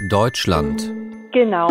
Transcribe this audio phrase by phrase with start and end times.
[0.00, 0.78] Deutschland.
[1.32, 1.68] Genau.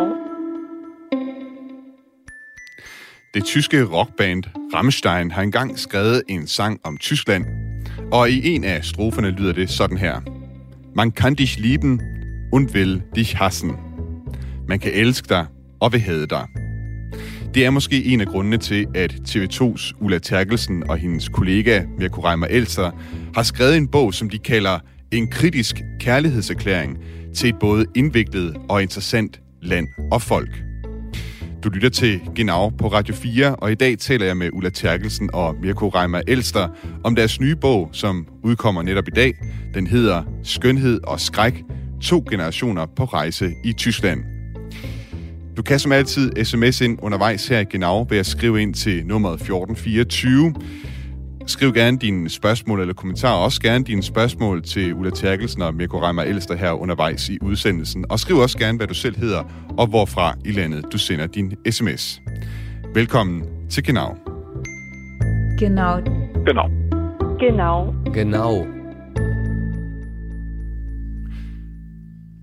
[3.33, 7.45] Det tyske rockband Rammstein har engang skrevet en sang om Tyskland,
[8.11, 10.21] og i en af stroferne lyder det sådan her.
[10.95, 12.01] Man kan dich lieben
[12.53, 13.71] und will dich hassen.
[14.67, 15.45] Man kan elske dig
[15.79, 16.47] og vil hade dig.
[17.53, 22.21] Det er måske en af grundene til, at TV2's Ulla Terkelsen og hendes kollega Mirko
[22.21, 22.91] Reimer Elster
[23.35, 24.79] har skrevet en bog, som de kalder
[25.15, 26.97] en kritisk kærlighedserklæring
[27.35, 30.49] til et både indviklet og interessant land og folk.
[31.63, 35.29] Du lytter til Genau på Radio 4, og i dag taler jeg med Ulla Terkelsen
[35.33, 36.67] og Mirko Reimer Elster
[37.03, 39.33] om deres nye bog, som udkommer netop i dag.
[39.73, 41.63] Den hedder Skønhed og Skræk.
[42.01, 44.23] To generationer på rejse i Tyskland.
[45.57, 49.05] Du kan som altid sms ind undervejs her i Genau ved at skrive ind til
[49.05, 50.53] nummeret 1424.
[51.47, 56.01] Skriv gerne dine spørgsmål eller kommentarer, også gerne dine spørgsmål til Ulla Terkelsen og Mirko
[56.01, 58.05] Reimer Elster her undervejs i udsendelsen.
[58.09, 59.43] Og skriv også gerne, hvad du selv hedder
[59.77, 62.21] og hvorfra i landet du sender din sms.
[62.93, 64.15] Velkommen til Genau.
[65.59, 65.99] Genau.
[67.39, 67.93] Genau.
[68.13, 68.67] Genau.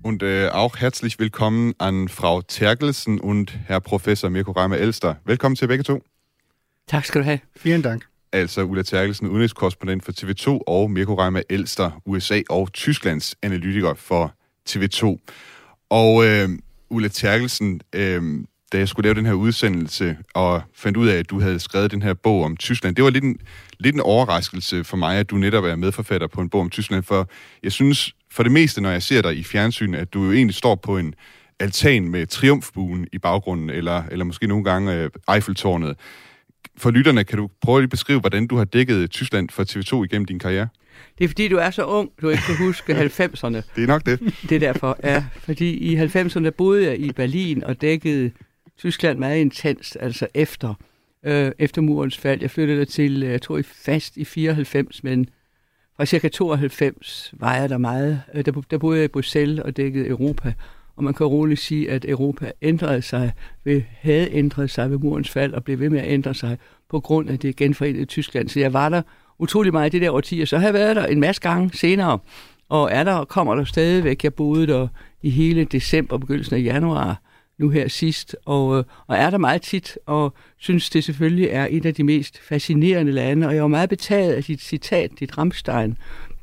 [0.03, 5.15] Und äh, auch herzlich willkommen an Frau Terkelsen und Herr Professor Mirko Reimer Elster.
[5.25, 6.01] Velkommen til begge to.
[6.87, 7.39] Tak skal du have.
[7.55, 8.12] Vielen Dank.
[8.33, 14.33] Altså Ulla Terkelsen, udenrigskorrespondent for TV2, og Mirko Reima Elster, USA og Tysklands analytiker for
[14.69, 15.17] TV2.
[15.89, 16.49] Og øh,
[16.89, 18.23] Ulla Terkelsen, øh,
[18.71, 21.91] da jeg skulle lave den her udsendelse, og fandt ud af, at du havde skrevet
[21.91, 23.37] den her bog om Tyskland, det var lidt en,
[23.79, 27.03] lidt en overraskelse for mig, at du netop er medforfatter på en bog om Tyskland,
[27.03, 27.29] for
[27.63, 30.55] jeg synes for det meste, når jeg ser dig i fjernsyn, at du jo egentlig
[30.55, 31.15] står på en
[31.59, 35.97] altan med triumfbuen i baggrunden, eller, eller måske nogle gange øh, Eiffeltårnet.
[36.77, 40.25] For lytterne, kan du prøve at beskrive, hvordan du har dækket Tyskland for TV2 igennem
[40.25, 40.67] din karriere?
[41.17, 43.61] Det er fordi, du er så ung, du ikke kan huske 90'erne.
[43.75, 44.19] Det er nok det.
[44.49, 45.25] Det er derfor, ja.
[45.39, 48.31] Fordi i 90'erne boede jeg i Berlin og dækkede
[48.77, 50.73] Tyskland meget intenst, altså efter,
[51.25, 52.41] øh, efter murens fald.
[52.41, 55.25] Jeg flyttede der til, øh, jeg tror, i fast i 94, men
[55.97, 58.21] fra cirka 92 var jeg der meget.
[58.35, 60.53] Øh, Der, der boede jeg i Bruxelles og dækkede Europa.
[60.95, 63.31] Og man kan roligt sige, at Europa ændrede sig,
[63.63, 66.57] ved, havde ændret sig ved murens fald og blev ved med at ændre sig
[66.89, 68.49] på grund af det genforenede Tyskland.
[68.49, 69.01] Så jeg var der
[69.39, 72.19] utrolig meget i det der årti, så har jeg været der en masse gange senere.
[72.69, 74.23] Og er der, kommer der stadigvæk.
[74.23, 74.87] Jeg boede der
[75.21, 77.21] i hele december, begyndelsen af januar,
[77.57, 81.67] nu her sidst, og, øh, og er der meget tit, og synes det selvfølgelig er
[81.69, 85.37] et af de mest fascinerende lande, og jeg var meget betaget af dit citat, dit
[85.37, 85.97] Rammstein,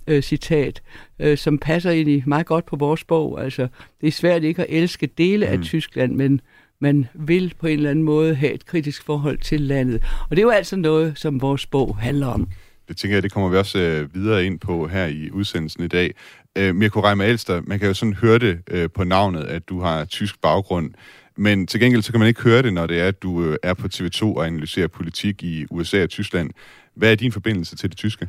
[0.07, 0.83] øh, citat,
[1.19, 3.45] øh, som passer egentlig meget godt på vores bog.
[3.45, 3.69] Altså,
[4.01, 5.65] det er svært ikke at elske dele af Mm.
[5.65, 6.41] Tyskland, men
[6.81, 10.03] man vil på en eller anden måde have et kritisk forhold til landet.
[10.23, 12.49] Og det er jo altså noget, som vores bog handler om.
[12.89, 15.89] Det tænker jeg, det kommer vi også øh, videre ind på her i udsendelsen i
[15.89, 16.15] dag.
[16.59, 19.81] Øh, Mirko Reimer Elster, man kan jo sådan høre det øh, på navnet, at du
[19.81, 20.91] har tysk baggrund.
[21.37, 23.57] Men til gengæld så kan man ikke høre det, når det er, at du øh,
[23.63, 26.51] er på TV2 og analyserer politik i USA og Tyskland.
[26.95, 28.29] Hvad er din forbindelse til det tyske?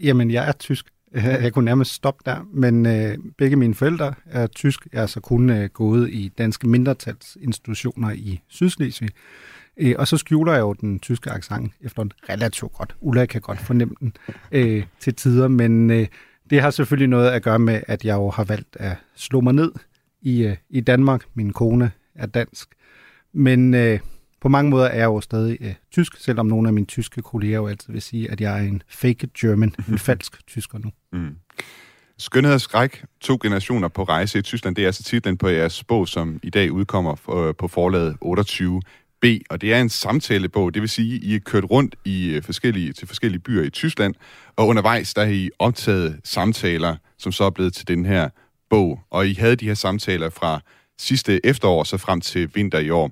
[0.00, 0.86] Jamen, jeg er tysk.
[1.14, 4.86] Jeg kunne nærmest stoppe der, men øh, begge mine forældre er tysk.
[4.92, 9.10] Jeg er så kun øh, gået i danske mindretalsinstitutioner i Sydslesvig.
[9.76, 12.96] Øh, og så skjuler jeg jo den tyske accent efter en relativt godt.
[13.00, 14.12] Ulla kan godt fornemme den
[14.52, 16.06] øh, til tider, men øh,
[16.50, 19.54] det har selvfølgelig noget at gøre med, at jeg jo har valgt at slå mig
[19.54, 19.72] ned
[20.22, 21.24] i, øh, i Danmark.
[21.34, 22.68] Min kone er dansk.
[23.32, 24.00] Men øh,
[24.46, 27.56] på mange måder er jeg jo stadig øh, tysk, selvom nogle af mine tyske kolleger
[27.56, 30.90] jo altid vil sige, at jeg er en fake German, en falsk tysker nu.
[31.12, 31.36] Mm.
[32.18, 35.84] Skønhed og skræk, to generationer på rejse i Tyskland, det er altså titlen på jeres
[35.84, 40.82] bog, som i dag udkommer øh, på forlaget 28B, og det er en samtalebog, det
[40.82, 44.14] vil sige, I er kørt rundt i øh, forskellige, til forskellige byer i Tyskland,
[44.56, 48.28] og undervejs der har I optaget samtaler, som så er blevet til den her
[48.70, 50.60] bog, og I havde de her samtaler fra
[50.98, 53.10] sidste efterår, så frem til vinter i år.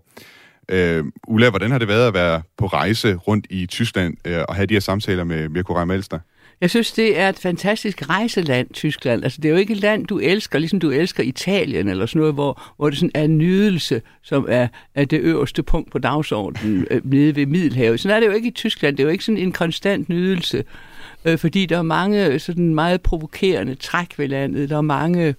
[0.69, 4.55] Øh, Ulla, hvordan har det været at være på rejse rundt i Tyskland øh, og
[4.55, 6.19] have de her samtaler med Mirko Reimer Elster?
[6.61, 9.25] Jeg synes, det er et fantastisk rejseland, Tyskland.
[9.25, 12.21] Altså, det er jo ikke et land, du elsker, ligesom du elsker Italien eller sådan
[12.21, 16.87] noget, hvor, hvor det sådan er nydelse, som er, er det øverste punkt på dagsordenen
[16.91, 18.01] øh, nede ved Middelhavet.
[18.01, 18.97] Sådan er det jo ikke i Tyskland.
[18.97, 20.65] Det er jo ikke sådan en konstant nydelse,
[21.25, 24.71] øh, fordi der er mange sådan meget provokerende træk ved landet.
[24.71, 25.35] Der er mange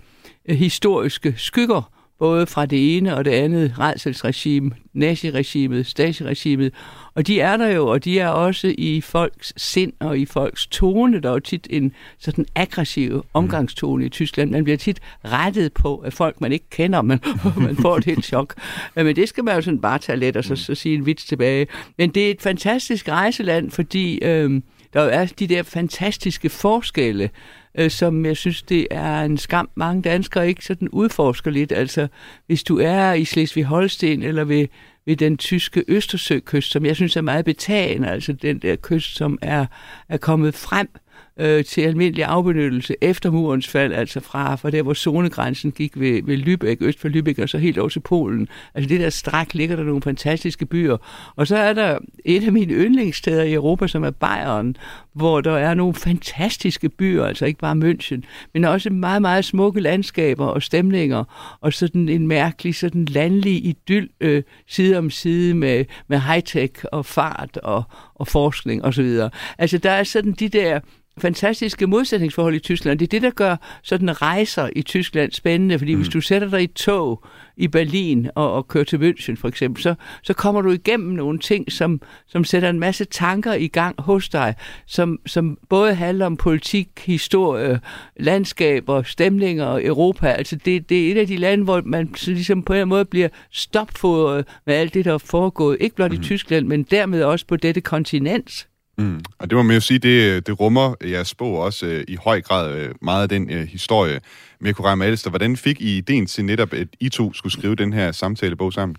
[0.45, 6.73] øh, historiske skygger, både fra det ene og det andet redselsregime, naziregimet, stasi-regimet.
[7.15, 10.67] Og de er der jo, og de er også i folks sind og i folks
[10.67, 11.19] tone.
[11.19, 14.51] Der er jo tit en sådan aggressiv omgangstone i Tyskland.
[14.51, 17.19] Man bliver tit rettet på af folk, man ikke kender, men
[17.57, 18.53] man får et helt chok.
[18.95, 21.25] Men det skal man jo sådan bare tage let og så, så sige en vits
[21.25, 21.67] tilbage.
[21.97, 24.62] Men det er et fantastisk rejseland, fordi øh,
[24.94, 27.29] der er de der fantastiske forskelle
[27.77, 31.72] øh, som jeg synes, det er en skam, mange danskere ikke sådan udforsker lidt.
[31.72, 32.07] Altså,
[32.48, 34.68] hvis du er i Slesvig-Holsten eller ved,
[35.06, 39.39] ved den tyske Østersøkyst, som jeg synes er meget betagende, altså den der kyst, som
[39.42, 39.66] er,
[40.10, 41.05] er kommet frem øh,
[41.40, 46.22] øh, til almindelig afbenyttelse efter murens fald, altså fra, fra der, hvor zonegrænsen gik ved,
[46.24, 48.48] ved Lübeck, øst for Lübeck, og så helt over til Polen.
[48.74, 50.98] Altså det der stræk ligger der nogle fantastiske byer.
[51.36, 54.76] Og så er der et af mine yndlingssteder i Europa, som er Bayern,
[55.14, 58.22] hvor der er nogle fantastiske byer, altså ikke bare München,
[58.54, 64.10] men også meget, meget smukke landskaber og stemninger, og sådan en mærkelig, sådan landlig idyll
[64.22, 67.84] øh, side om side med, med high-tech og fart og,
[68.16, 69.20] og forskning osv.
[69.58, 70.80] Altså der er sådan de der
[71.17, 73.00] fantastiske modsætningsforhold i Tyskland.
[73.00, 76.01] Det er det, der gør sådan rejser i Tyskland spændende, fordi mm.
[76.01, 77.23] hvis du sætter dig i tog
[77.57, 81.39] i Berlin og, og kører til München for eksempel, så, så kommer du igennem nogle
[81.39, 86.25] ting, som, som sætter en masse tanker i gang hos dig, som, som både handler
[86.25, 87.79] om politik, historie,
[88.19, 90.27] landskaber, stemninger og Europa.
[90.27, 93.06] Altså det, det er et af de lande, hvor man så ligesom på en måde
[93.06, 96.19] bliver stopfodret med alt det, der er foregået, ikke blot mm.
[96.19, 98.67] i Tyskland, men dermed også på dette kontinent.
[98.97, 99.19] Mm.
[99.39, 102.42] Og det må man jo sige, det, det rummer jeres bog også øh, i høj
[102.42, 104.19] grad øh, meget af den øh, historie.
[104.59, 107.94] med Koram Alster, hvordan fik I ideen til netop, at I to skulle skrive den
[107.94, 108.95] her samtalebog sammen?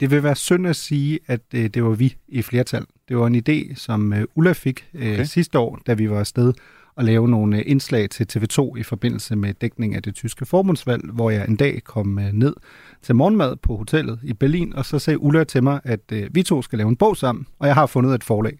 [0.00, 2.84] Det vil være synd at sige, at øh, det var vi i flertal.
[3.08, 5.24] Det var en idé, som øh, Ulla fik øh, okay.
[5.24, 6.52] sidste år, da vi var afsted
[6.96, 11.10] og lave nogle øh, indslag til TV2 i forbindelse med dækning af det tyske forbundsvalg,
[11.12, 12.54] hvor jeg en dag kom øh, ned
[13.02, 16.42] til morgenmad på hotellet i Berlin, og så sagde Ulla til mig, at øh, vi
[16.42, 18.58] to skal lave en bog sammen, og jeg har fundet et forlag.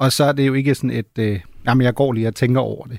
[0.00, 2.60] Og så er det jo ikke sådan et, øh, jamen jeg går lige og tænker
[2.60, 2.98] over det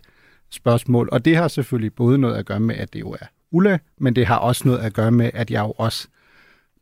[0.50, 1.09] spørgsmål.
[1.12, 4.15] Og det har selvfølgelig både noget at gøre med, at det jo er Ulla, men
[4.15, 6.07] det har også noget at gøre med, at jeg jo også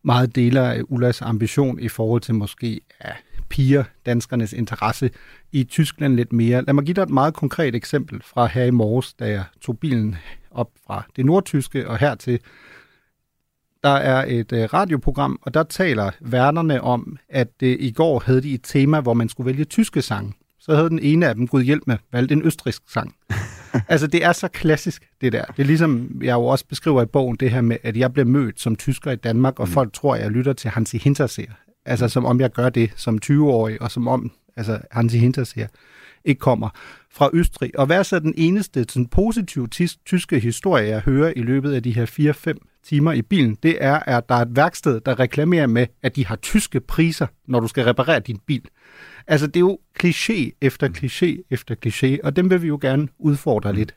[0.04, 3.16] meget deler Ullas ambition i forhold til måske at
[3.50, 5.10] piger danskernes interesse
[5.52, 6.62] i Tyskland lidt mere.
[6.62, 9.80] Lad mig give dig et meget konkret eksempel fra her i morges, da jeg tog
[9.80, 10.16] bilen
[10.52, 12.40] op fra det nordtyske og hertil
[13.84, 18.42] der er et øh, radioprogram, og der taler værnerne om, at øh, i går havde
[18.42, 20.34] de et tema, hvor man skulle vælge tyske sange.
[20.60, 23.16] Så havde den ene af dem, Gud hjælp med, valgt en østrisk sang.
[23.88, 25.46] altså, det er så klassisk, det der.
[25.46, 28.26] Det er ligesom, jeg jo også beskriver i bogen, det her med, at jeg bliver
[28.26, 29.74] mødt som tysker i Danmark, og mm.
[29.74, 31.52] folk tror, at jeg lytter til Hansi Hinterseer.
[31.86, 35.68] Altså, som om jeg gør det som 20-årig, og som om altså, Hansi Hinterseer
[36.26, 36.70] ikke kommer
[37.12, 37.80] fra Østrig.
[37.80, 39.68] Og hvad er så den eneste sådan, positive
[40.06, 44.00] tyske historie, jeg hører i løbet af de her 4-5 timer i bilen, det er,
[44.00, 47.68] at der er et værksted, der reklamerer med, at de har tyske priser, når du
[47.68, 48.62] skal reparere din bil.
[49.28, 53.08] Altså, det er jo kliché efter kliché efter kliché, og dem vil vi jo gerne
[53.20, 53.96] udfordre lidt.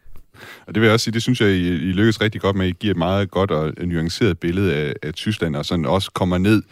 [0.67, 2.69] Og det vil jeg også sige, det synes jeg, I, I lykkes rigtig godt med.
[2.69, 6.38] I giver et meget godt og nuanceret billede af, af Tyskland, og sådan også kommer
[6.38, 6.62] ned,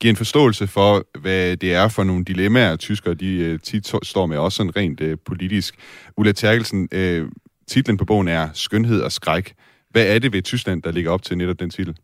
[0.00, 4.26] giver en forståelse for, hvad det er for nogle dilemmaer, tyskere de øh, tit står
[4.26, 5.74] med, også sådan rent øh, politisk.
[6.16, 7.28] Ulla Terkelsen, øh,
[7.66, 9.54] titlen på bogen er Skønhed og skræk.
[9.90, 11.96] Hvad er det ved Tyskland, der ligger op til netop den titel?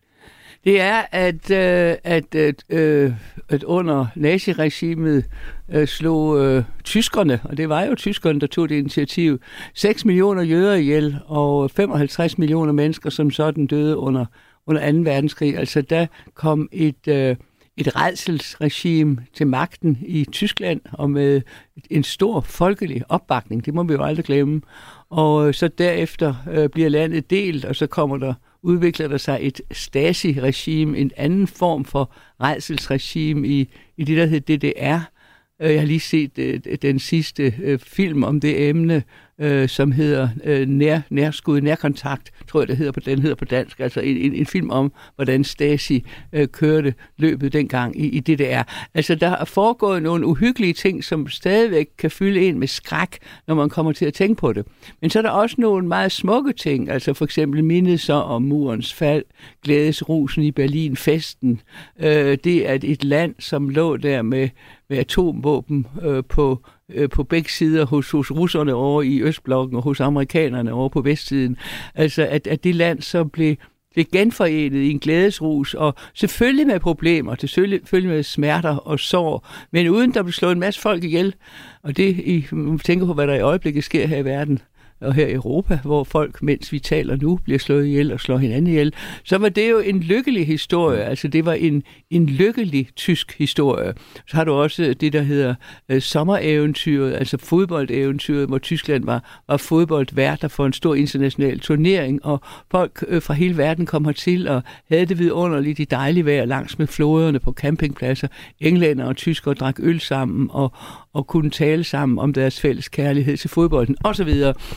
[0.64, 3.12] Det er, at, øh, at, at, øh,
[3.48, 5.24] at under naziregimet
[5.72, 9.40] øh, slog øh, tyskerne, og det var jo tyskerne, der tog det initiativ,
[9.74, 14.24] 6 millioner jøder ihjel og 55 millioner mennesker, som sådan døde under,
[14.66, 14.98] under 2.
[14.98, 15.56] verdenskrig.
[15.58, 17.08] Altså der kom et...
[17.08, 17.36] Øh,
[17.76, 21.42] et redselsregime til magten i Tyskland, og med
[21.90, 24.62] en stor folkelig opbakning, det må vi jo aldrig glemme.
[25.10, 29.38] Og øh, så derefter øh, bliver landet delt, og så kommer der udvikler der sig
[29.42, 35.15] et Stasi-regime, en anden form for redselsregime i, i det, der hedder DDR.
[35.62, 39.02] Øh, jeg har lige set øh, den sidste øh, film om det emne,
[39.38, 43.44] øh, som hedder øh, nær, Nærskud, Nærkontakt, tror jeg, det hedder på, den hedder på
[43.44, 48.20] dansk, altså en, en, en film om, hvordan Stasi øh, kørte løbet dengang i, i
[48.20, 48.62] DDR.
[48.94, 53.54] Altså, der er foregået nogle uhyggelige ting, som stadigvæk kan fylde en med skræk, når
[53.54, 54.66] man kommer til at tænke på det.
[55.00, 58.42] Men så er der også nogle meget smukke ting, altså for eksempel mindet så om
[58.42, 59.24] murens fald,
[59.64, 61.60] glædesrusen i Berlin, festen.
[62.00, 64.48] Øh, det er et land, som lå der med,
[64.88, 69.82] med atomvåben øh, på øh, på begge sider, hos, hos russerne over i Østblokken og
[69.82, 71.56] hos amerikanerne over på vestsiden.
[71.94, 73.56] Altså, at, at det land så blev,
[73.92, 79.88] blev genforenet i en glædesrus, og selvfølgelig med problemer, selvfølgelig med smerter og sår, men
[79.88, 81.34] uden der blev slået en masse folk ihjel.
[81.82, 82.46] Og det, I
[82.84, 84.60] tænker på, hvad der i øjeblikket sker her i verden,
[85.00, 88.38] og her i Europa, hvor folk, mens vi taler nu, bliver slået ihjel og slår
[88.38, 91.04] hinanden ihjel, så var det jo en lykkelig historie.
[91.04, 93.94] Altså det var en, en lykkelig tysk historie.
[94.26, 95.54] Så har du også det, der hedder
[95.92, 102.40] uh, sommereventyret, altså fodboldeventyret, hvor Tyskland var, var fodboldværter for en stor international turnering, og
[102.70, 106.78] folk uh, fra hele verden kom hertil og havde det vidunderligt i dejligt vejr langs
[106.78, 108.28] med floderne på campingpladser.
[108.60, 110.72] Englænder og tyskere drak øl sammen, og,
[111.16, 114.28] og kunne tale sammen om deres fælles kærlighed til fodbolden osv.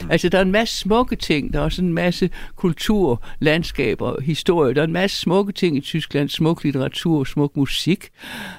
[0.09, 1.53] Altså, der er en masse smukke ting.
[1.53, 4.73] Der er også en masse kultur, landskaber, historie.
[4.73, 6.29] Der er en masse smukke ting i Tyskland.
[6.29, 8.09] Smuk litteratur, smuk musik.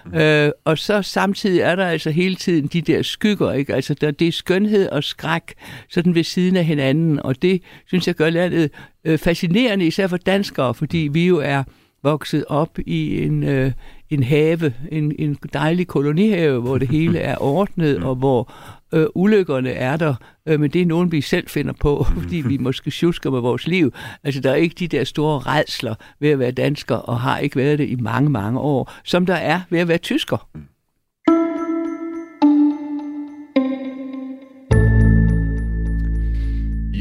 [0.06, 0.14] Mm.
[0.14, 3.74] Øh, og så samtidig er der altså hele tiden de der skygger, ikke?
[3.74, 5.54] Altså, der, det er skønhed og skræk,
[5.90, 7.22] sådan ved siden af hinanden.
[7.22, 8.70] Og det, synes jeg, gør landet
[9.04, 11.62] øh, fascinerende, især for danskere, fordi vi jo er
[12.02, 13.72] vokset op i en, øh,
[14.10, 18.52] en have, en, en dejlig kolonihave, hvor det hele er ordnet, og hvor
[18.92, 20.14] øh, ulykkerne er der,
[20.46, 23.66] øh, men det er nogen, vi selv finder på, fordi vi måske tjusker med vores
[23.66, 23.92] liv.
[24.24, 27.56] Altså, der er ikke de der store redsler ved at være dansker, og har ikke
[27.56, 30.48] været det i mange, mange år, som der er ved at være tysker.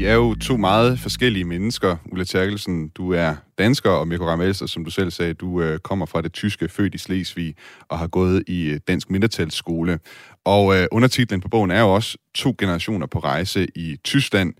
[0.00, 1.96] I er jo to meget forskellige mennesker.
[2.12, 6.06] Ulla Terkelsen, du er dansker, og Mikko Ramelser, som du selv sagde, du øh, kommer
[6.06, 7.54] fra det tyske, født i Slesvig,
[7.88, 9.98] og har gået i øh, dansk mindretalsskole.
[10.44, 14.54] Og øh, undertitlen på bogen er jo også to generationer på rejse i Tyskland.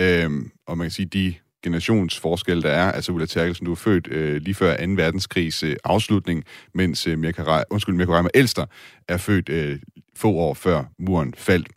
[0.00, 0.30] Øh,
[0.66, 2.92] og man kan sige, de generationsforskel, der er.
[2.92, 4.92] Altså Ulla Terkelsen, du er født øh, lige før 2.
[4.92, 8.66] verdenskrigs øh, afslutning, mens øh, Mirko, undskyld, Mirko Reimer Elster
[9.08, 9.78] er født øh,
[10.16, 11.68] få år før muren faldt.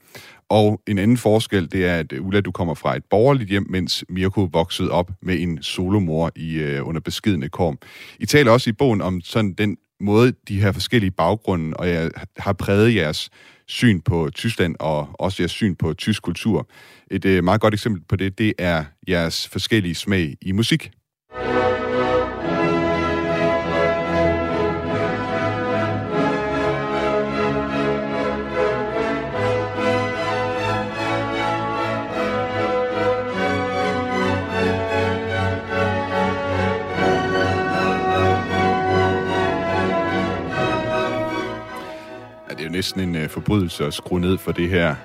[0.50, 3.66] Og en anden forskel, det er, at øh, Ulla, du kommer fra et borgerligt hjem,
[3.70, 7.77] mens Mirko voksede op med en solomor i, øh, under beskidende korm.
[8.20, 12.12] I taler også i bogen om sådan den måde, de her forskellige baggrunde, og jeg
[12.38, 13.30] har præget jeres
[13.68, 16.70] syn på Tyskland og også jeres syn på tysk kultur.
[17.12, 20.92] Et øh, meget godt eksempel på det, det er jeres forskellige smag i musik.
[42.77, 44.96] Næsten en uh, forbrydelse at skrue ned for det her.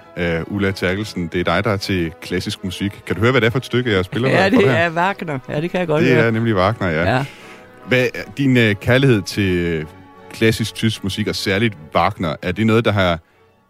[0.46, 3.02] Uh, Ulla Terkelsen, det er dig, der er til klassisk musik.
[3.06, 4.28] Kan du høre, hvad det er for et stykke, jeg spiller?
[4.30, 5.38] Ja, det er Wagner.
[5.48, 6.24] Ja, det kan jeg godt Det høre.
[6.26, 7.16] er nemlig Wagner, ja.
[7.16, 7.24] ja.
[7.88, 9.86] Hvad er din uh, kærlighed til
[10.32, 13.18] klassisk tysk musik, og særligt Wagner, er det noget, der har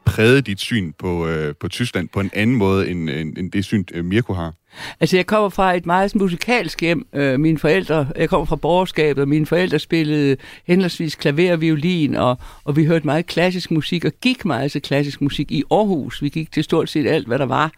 [0.05, 3.65] præget dit syn på, uh, på Tyskland på en anden måde, end, end, end det
[3.65, 4.53] syn, uh, Mirko har?
[5.01, 7.07] Altså, jeg kommer fra et meget musikalsk hjem.
[7.13, 10.37] Øh, mine forældre, jeg kommer fra borgerskabet, og mine forældre spillede
[10.67, 14.83] henholdsvis klaver og violin, og, og vi hørte meget klassisk musik, og gik meget til
[14.83, 16.23] klassisk musik i Aarhus.
[16.23, 17.73] Vi gik til stort set alt, hvad der var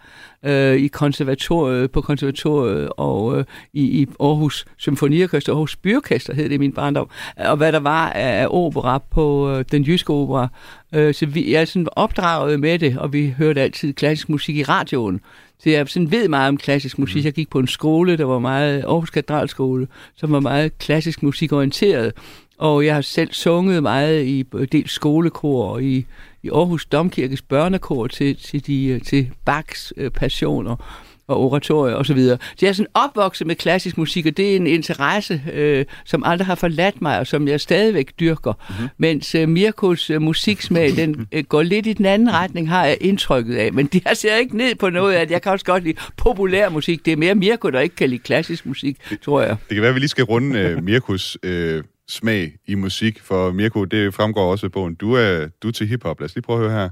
[0.45, 6.55] øh, i konservatoriet, på konservatoriet, og øh, i, i Aarhus Symfoniorkester, Aarhus Byorkester hed det
[6.55, 10.49] i min barndom, og hvad der var af, af opera på øh, den jyske opera.
[10.95, 14.57] Øh, så vi, jeg er sådan opdraget med det, og vi hørte altid klassisk musik
[14.57, 15.21] i radioen.
[15.59, 17.23] Så jeg sådan ved meget om klassisk musik.
[17.23, 17.25] Mm.
[17.25, 22.13] Jeg gik på en skole, der var meget, Aarhus Katedralskole, som var meget klassisk musikorienteret.
[22.59, 24.43] Og jeg har selv sunget meget i
[24.73, 26.07] dels skolekor og i,
[26.43, 30.77] i Aarhus Domkirkes børnekor til, til, de, til Bachs øh, passioner
[31.29, 32.19] og oratorier osv.
[32.19, 35.85] Så, så jeg er sådan opvokset med klassisk musik, og det er en interesse, øh,
[36.05, 38.53] som aldrig har forladt mig, og som jeg stadigvæk dyrker.
[38.53, 38.89] Mm-hmm.
[38.99, 42.97] Mens øh, Mirkos øh, musiksmag, den øh, går lidt i den anden retning, har jeg
[43.01, 43.73] indtrykket af.
[43.73, 45.33] Men jeg ser ikke ned på noget af det.
[45.33, 47.05] Jeg kan også godt lide populær musik.
[47.05, 49.57] Det er mere Mirko, der ikke kan lide klassisk musik, tror jeg.
[49.69, 53.53] Det kan være, at vi lige skal runde øh, Mirkos øh, smag i musik, for
[53.53, 54.95] Mirko, det fremgår også i bogen.
[54.95, 56.21] Du er, du er til hiphop.
[56.21, 56.91] Lad os lige prøve at høre her.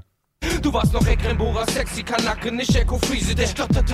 [0.61, 3.93] Du warst noch Eckrenbohrer, sexy Kanacke, nicht Echo Friese Der stotterte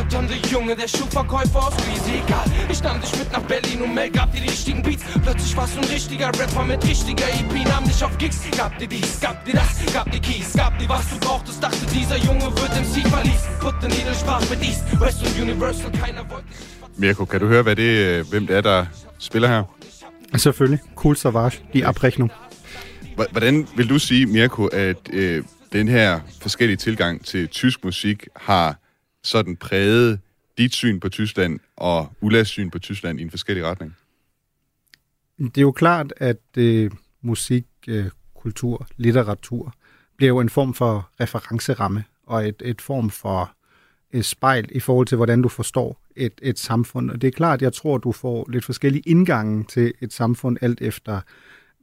[0.52, 2.18] Junge, der Schuhverkäufer aus Friese.
[2.26, 5.04] Egal, ich nahm dich mit nach Berlin und Mel gab dir die richtigen Beats.
[5.24, 8.88] Plötzlich warst du ein richtiger Rapper mit richtiger EP Nahm dich auf Gigs, gab dir
[8.88, 12.46] dies, gab dir das, gab dir Keys Gab dir was du brauchtest, dachte dieser Junge
[12.46, 13.42] wird im MC verließ.
[13.60, 16.48] Put the needle, sprach mit East, West und Universal, keiner wollte
[16.98, 18.86] Mirko, kan du høre, hvad det, øh, hvem det er, der
[19.20, 19.64] spiller her?
[20.36, 20.80] Selvfølgelig.
[20.96, 22.32] Cool Savage, de Abrechnung.
[23.32, 28.80] Hvordan vil du sige, Mirko, at øh, den her forskellige tilgang til tysk musik har
[29.24, 30.20] sådan præget
[30.58, 33.96] dit syn på Tyskland og Ullas syn på Tyskland i en forskellig retning?
[35.40, 39.74] Det er jo klart, at øh, musik, øh, kultur, litteratur
[40.18, 43.52] bliver jo en form for referenceramme og et, et form for
[44.12, 47.12] et spejl i forhold til, hvordan du forstår et, et samfund.
[47.12, 50.82] Og det er klart, jeg tror, du får lidt forskellige indgange til et samfund, alt
[50.82, 51.22] efter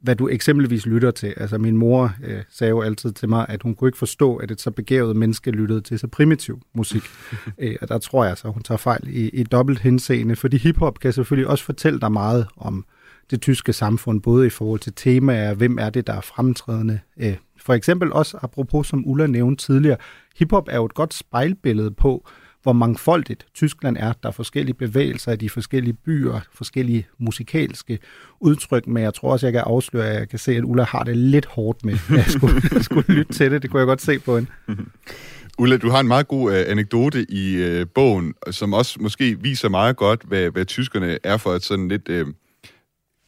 [0.01, 1.33] hvad du eksempelvis lytter til.
[1.37, 4.51] Altså min mor øh, sagde jo altid til mig, at hun kunne ikke forstå, at
[4.51, 7.03] et så begavet menneske lyttede til så primitiv musik.
[7.59, 10.99] Øh, og der tror jeg så, hun tager fejl i, i dobbelt henseende, fordi hiphop
[10.99, 12.85] kan selvfølgelig også fortælle dig meget om
[13.31, 16.99] det tyske samfund, både i forhold til temaer, hvem er det, der er fremtrædende.
[17.17, 19.97] Øh, for eksempel også, apropos som Ulla nævnte tidligere,
[20.37, 22.27] hiphop er jo et godt spejlbillede på,
[22.67, 24.13] hvor mangfoldigt Tyskland er.
[24.23, 27.99] Der er forskellige bevægelser i de forskellige byer, forskellige musikalske
[28.39, 31.03] udtryk, men jeg tror også, jeg kan afsløre, at jeg kan se, at Ulla har
[31.03, 33.61] det lidt hårdt med, at jeg skulle, jeg skulle lytte til det.
[33.61, 34.51] Det kunne jeg godt se på hende.
[35.59, 39.69] Ulla, du har en meget god øh, anekdote i øh, bogen, som også måske viser
[39.69, 42.27] meget godt, hvad, hvad tyskerne er for et sådan lidt øh,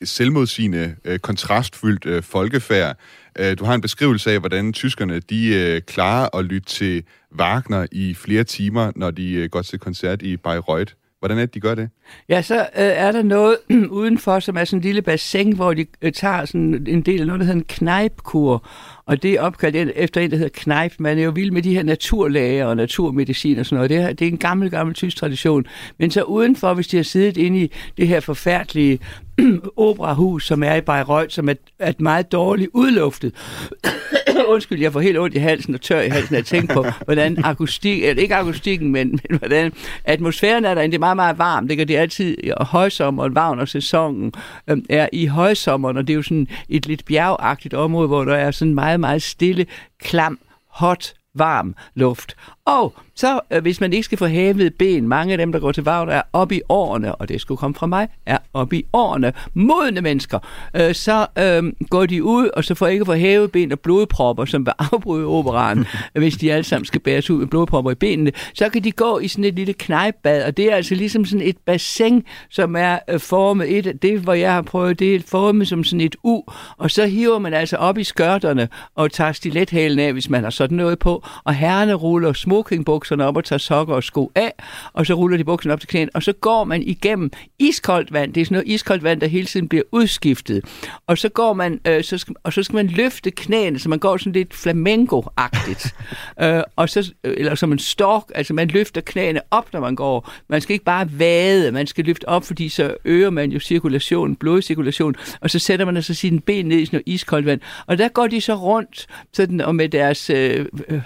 [0.03, 2.97] selvmodsigende, øh, kontrastfyldt øh, folkefærd.
[3.39, 7.03] Øh, du har en beskrivelse af, hvordan tyskerne de øh, klarer at lytte til
[7.39, 10.93] Wagner i flere timer, når de øh, går til koncert i Bayreuth.
[11.19, 11.89] Hvordan er det, de gør det?
[12.29, 13.57] Ja, så øh, er der noget
[13.89, 17.27] udenfor, som er sådan en lille bassin, hvor de øh, tager sådan en del af
[17.27, 18.67] noget, der hedder en knejpkur.
[19.09, 20.93] Og det er opkaldt efter en, der hedder Kneip.
[20.99, 23.89] Man er jo vild med de her naturlæger og naturmedicin og sådan noget.
[23.89, 25.65] Det er, det er en gammel, gammel tysk tradition.
[25.97, 28.99] Men så udenfor, hvis de har siddet inde i det her forfærdelige
[29.77, 33.33] operahus, som er i Bayreuth, som er, er meget dårligt udluftet.
[34.47, 37.37] Undskyld, jeg får helt ondt i halsen og tør i halsen at tænke på, hvordan
[37.43, 39.73] akustik, eller ikke akustikken, men, men hvordan
[40.05, 40.91] atmosfæren er derinde.
[40.91, 41.69] Det er meget, meget varmt.
[41.69, 44.33] Det er det altid i højsommer og varm, og sæsonen
[44.67, 48.35] øhm, er i højsommeren, og det er jo sådan et lidt bjergagtigt område, hvor der
[48.35, 49.65] er sådan meget, meget stille,
[49.99, 52.35] klam, hot, varm luft.
[52.69, 55.71] Og så, øh, hvis man ikke skal få hævet ben, mange af dem, der går
[55.71, 58.85] til Wagner, er oppe i årene, og det skulle komme fra mig, er oppe i
[58.93, 60.39] årene, modne mennesker,
[60.73, 64.45] øh, så øh, går de ud, og så får ikke få hævet ben og blodpropper,
[64.45, 68.31] som vil afbryde operaen, hvis de alle sammen skal bæres ud med blodpropper i benene,
[68.53, 71.47] så kan de gå i sådan et lille knejpbad, og det er altså ligesom sådan
[71.47, 75.67] et bassin, som er øh, formet, et, det hvor jeg har prøvet, det er formet
[75.67, 76.41] som sådan et U,
[76.77, 80.49] og så hiver man altså op i skørterne og tager stilethælen af, hvis man har
[80.49, 84.53] sådan noget på, og herrerne ruller smokingbukserne op og tager sokker og sko af,
[84.93, 88.33] og så ruller de bukserne op til knæene, og så går man igennem iskoldt vand.
[88.33, 90.65] Det er sådan noget iskoldt vand, der hele tiden bliver udskiftet.
[91.07, 93.99] Og så går man, øh, så skal, og så skal man løfte knæene, så man
[93.99, 95.95] går sådan lidt flamenco-agtigt.
[96.43, 100.31] øh, og så, eller som en stork, altså man løfter knæene op, når man går.
[100.49, 104.35] Man skal ikke bare vade, man skal løfte op, fordi så øger man jo cirkulationen,
[104.35, 107.59] blodcirkulation, og så sætter man altså sine ben ned i sådan noget iskoldt vand.
[107.87, 110.65] Og der går de så rundt, sådan, og med deres øh,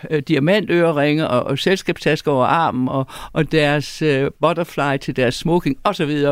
[0.10, 5.78] øh, diamantøreringe og, og selskabstasker over armen og, og deres øh, butterfly til deres smoking
[5.84, 6.26] osv.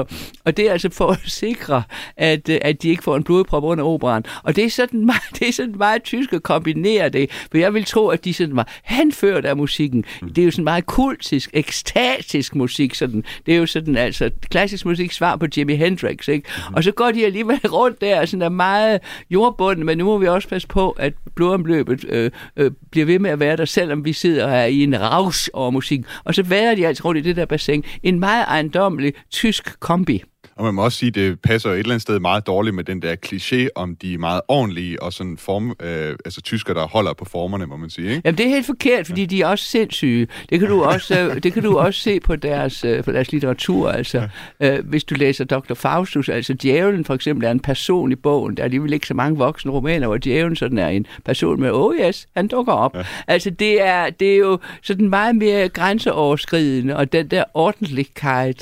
[0.45, 1.83] Og det er altså for at sikre,
[2.17, 4.23] at, øh, at de ikke får en blodprop under operan.
[4.43, 7.73] Og det er sådan meget, det er sådan meget tysk at kombinere det, for jeg
[7.73, 10.05] vil tro, at de sådan var henført af musikken.
[10.21, 10.33] Mm.
[10.33, 12.95] Det er jo sådan meget kultisk, ekstatisk musik.
[12.95, 13.23] Sådan.
[13.45, 16.27] Det er jo sådan altså klassisk musik svar på Jimi Hendrix.
[16.27, 16.49] Ikke?
[16.69, 16.73] Mm.
[16.73, 18.99] Og så går de alligevel rundt der, sådan er meget
[19.29, 23.31] jordbunden, men nu må vi også passe på, at blodomløbet øh, øh, bliver ved med
[23.31, 26.05] at være der, selvom vi sidder her i en en raus over musikken.
[26.23, 27.83] Og så vader de altså rundt i det der bassin.
[28.03, 30.23] En meget ejendommelig tysk kombi.
[30.61, 32.83] Og man må også sige, at det passer et eller andet sted meget dårligt med
[32.83, 37.13] den der kliché om de meget ordentlige og sådan form, øh, altså tysker, der holder
[37.13, 38.09] på formerne, må man sige.
[38.09, 38.21] Ikke?
[38.25, 39.27] Jamen det er helt forkert, fordi ja.
[39.27, 40.27] de er også sindssyge.
[40.49, 43.31] Det kan du også, øh, det kan du også se på deres, øh, på deres
[43.31, 43.89] litteratur.
[43.89, 44.27] Altså,
[44.59, 44.77] ja.
[44.77, 45.73] øh, hvis du læser Dr.
[45.73, 48.57] Faustus, altså djævlen for eksempel er en person i bogen.
[48.57, 51.71] Der er alligevel ikke så mange voksne romaner, hvor djævlen sådan er en person med,
[51.71, 52.95] oh yes, han dukker op.
[52.95, 53.03] Ja.
[53.27, 58.01] Altså det er, det er jo sådan meget mere grænseoverskridende, og den der ordentlighed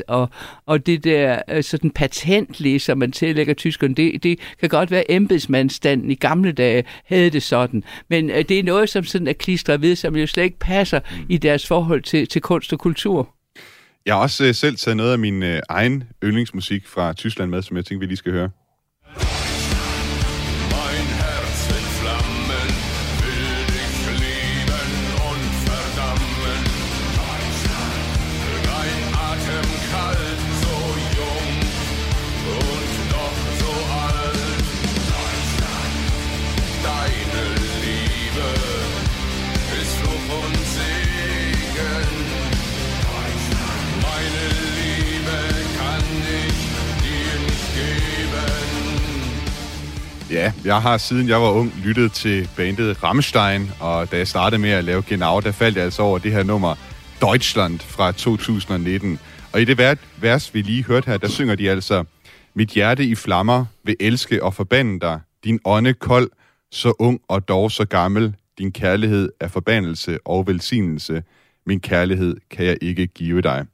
[0.08, 0.30] og,
[0.66, 3.96] og det der øh, sådan sådan patentlige, som man tillægger tyskerne.
[3.96, 7.84] Det, det kan godt være, at embedsmandstanden i gamle dage havde det sådan.
[8.10, 11.00] Men øh, det er noget, som sådan er klistret ved, som jo slet ikke passer
[11.00, 11.26] mm.
[11.30, 13.36] i deres forhold til, til kunst og kultur.
[14.06, 17.62] Jeg har også øh, selv taget noget af min øh, egen yndlingsmusik fra Tyskland med,
[17.62, 18.50] som jeg tænker, vi lige skal høre.
[50.70, 54.70] Jeg har siden jeg var ung lyttet til bandet Rammstein, og da jeg startede med
[54.70, 56.76] at lave Genau, der faldt jeg altså over det her nummer
[57.22, 59.20] Deutschland fra 2019.
[59.54, 62.04] Og i det vers, vi lige hørte her, der synger de altså,
[62.54, 66.30] Mit hjerte i flammer vil elske og forbande dig, din ånde kold,
[66.72, 71.24] så ung og dog så gammel, din kærlighed er forbandelse og velsignelse,
[71.66, 73.66] min kærlighed kan jeg ikke give dig.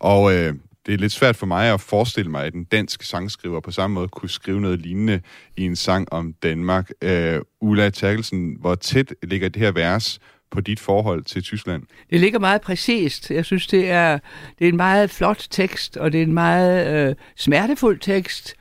[0.00, 0.54] Og øh,
[0.86, 3.94] det er lidt svært for mig at forestille mig, at en dansk sangskriver på samme
[3.94, 5.20] måde kunne skrive noget lignende
[5.56, 6.90] i en sang om Danmark.
[7.02, 10.18] Øh, Ulla Terkelsen, hvor tæt ligger det her vers
[10.50, 11.82] på dit forhold til Tyskland?
[12.10, 13.30] Det ligger meget præcist.
[13.30, 14.18] Jeg synes, det er,
[14.58, 18.54] det er en meget flot tekst, og det er en meget øh, smertefuld tekst,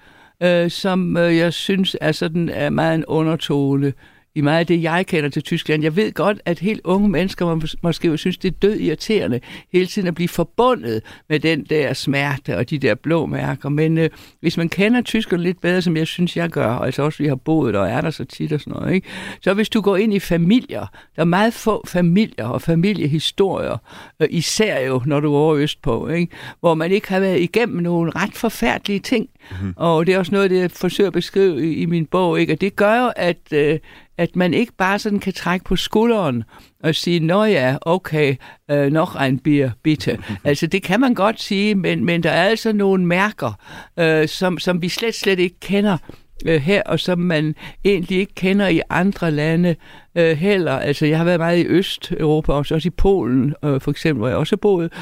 [0.43, 3.93] øh, som øh, jeg synes er sådan er meget en undertone
[4.35, 5.83] i meget af det, jeg kender til Tyskland.
[5.83, 9.39] Jeg ved godt, at helt unge mennesker må, måske jo synes, det er død irriterende
[9.73, 13.69] hele tiden at blive forbundet med den der smerte og de der blå mærker.
[13.69, 17.23] Men øh, hvis man kender tyskerne lidt bedre, som jeg synes, jeg gør, altså også
[17.23, 19.07] vi har boet og er der så tit og sådan noget, ikke?
[19.41, 23.77] så hvis du går ind i familier, der er meget få familier og familiehistorier,
[24.19, 26.35] øh, især jo, når du er over østpå, ikke?
[26.59, 29.29] hvor man ikke har været igennem nogle ret forfærdelige ting.
[29.51, 29.73] Mm-hmm.
[29.75, 32.53] Og det er også noget, det jeg forsøger at beskrive i, i min bog, ikke?
[32.53, 33.79] og det gør jo, at, øh,
[34.21, 36.43] at man ikke bare sådan kan trække på skulderen
[36.83, 38.35] og sige, nå ja, okay,
[38.71, 40.17] øh, nok en bier, bitte.
[40.43, 43.53] altså det kan man godt sige, men, men der er altså nogle mærker,
[43.99, 45.97] øh, som, som vi slet, slet ikke kender
[46.45, 47.55] øh, her, og som man
[47.85, 49.75] egentlig ikke kender i andre lande
[50.15, 50.79] øh, heller.
[50.79, 54.27] Altså, jeg har været meget i Østeuropa, også, også i Polen, øh, for eksempel, hvor
[54.27, 54.93] jeg også har boet.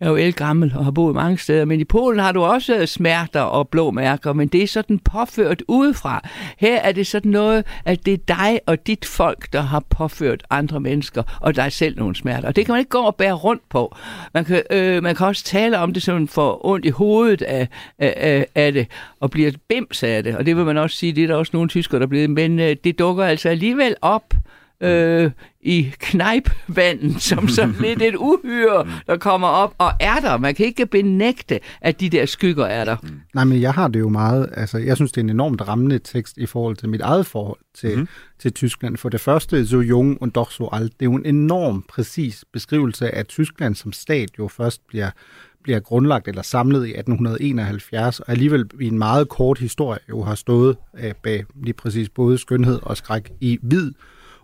[0.00, 2.76] Jeg er jo gammel og har boet mange steder, men i Polen har du også
[2.76, 6.28] øh, smerter og blå mærker, men det er sådan påført udefra.
[6.58, 10.42] Her er det sådan noget, at det er dig og dit folk, der har påført
[10.50, 12.48] andre mennesker, og dig selv nogle smerter.
[12.48, 13.96] Og det kan man ikke gå og bære rundt på.
[14.34, 17.68] Man kan, øh, man kan også tale om det, sådan for ondt i hovedet af,
[17.98, 18.86] af, af det,
[19.20, 20.36] og bliver bims af det.
[20.36, 22.30] Og det vil man også sige, det er der også nogle tyskere, der er blevet,
[22.30, 24.34] men øh, det dukker altså alligevel op
[24.80, 30.38] øh, i knejpvandet, som sådan lidt et uhyre, der kommer op og er der.
[30.38, 32.96] Man kan ikke benægte, at de der skygger er der.
[33.02, 33.20] Mm.
[33.34, 35.98] Nej, men jeg har det jo meget, altså jeg synes, det er en enormt rammende
[35.98, 38.08] tekst i forhold til mit eget forhold til, mm.
[38.38, 38.96] til Tyskland.
[38.96, 42.44] For det første, så jung und doch so alt, det er jo en enorm præcis
[42.52, 45.10] beskrivelse af Tyskland som stat jo først bliver
[45.66, 50.34] bliver grundlagt eller samlet i 1871, og alligevel i en meget kort historie jo har
[50.34, 53.92] stået øh, bag lige præcis både skønhed og skræk i vid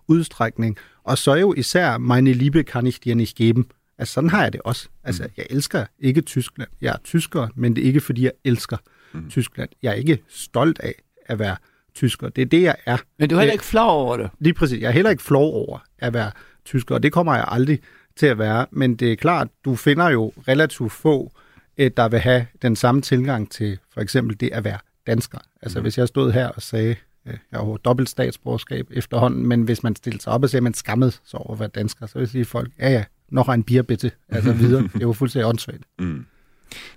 [0.07, 0.77] udstrækning.
[1.03, 3.65] Og så jo især, meine Liebe kann ich dir nicht geben.
[3.97, 4.87] Altså sådan har jeg det også.
[5.03, 5.29] Altså, mm.
[5.37, 6.69] jeg elsker ikke Tyskland.
[6.81, 8.77] Jeg er tysker, men det er ikke, fordi jeg elsker
[9.13, 9.29] mm.
[9.29, 9.69] Tyskland.
[9.81, 10.93] Jeg er ikke stolt af
[11.25, 11.55] at være
[11.93, 12.29] tysker.
[12.29, 12.97] Det er det, jeg er.
[13.19, 14.29] Men du er heller ikke flov over det.
[14.39, 14.81] Lige præcis.
[14.81, 16.31] Jeg er heller ikke flov over at være
[16.65, 17.79] tysker, og det kommer jeg aldrig
[18.15, 18.65] til at være.
[18.71, 21.31] Men det er klart, du finder jo relativt få,
[21.77, 25.37] øh, der vil have den samme tilgang til for eksempel det at være dansker.
[25.61, 25.83] Altså mm.
[25.83, 29.95] hvis jeg stod her og sagde, jeg har jo dobbelt statsborgerskab efterhånden, men hvis man
[29.95, 32.27] stiller sig op og siger, at man skammet sig over at være dansker, så vil
[32.27, 34.83] sige folk, ja ja, nok en bierbitte, altså videre.
[34.93, 35.83] Det er jo fuldstændig åndssvagt.
[35.99, 36.25] Mm.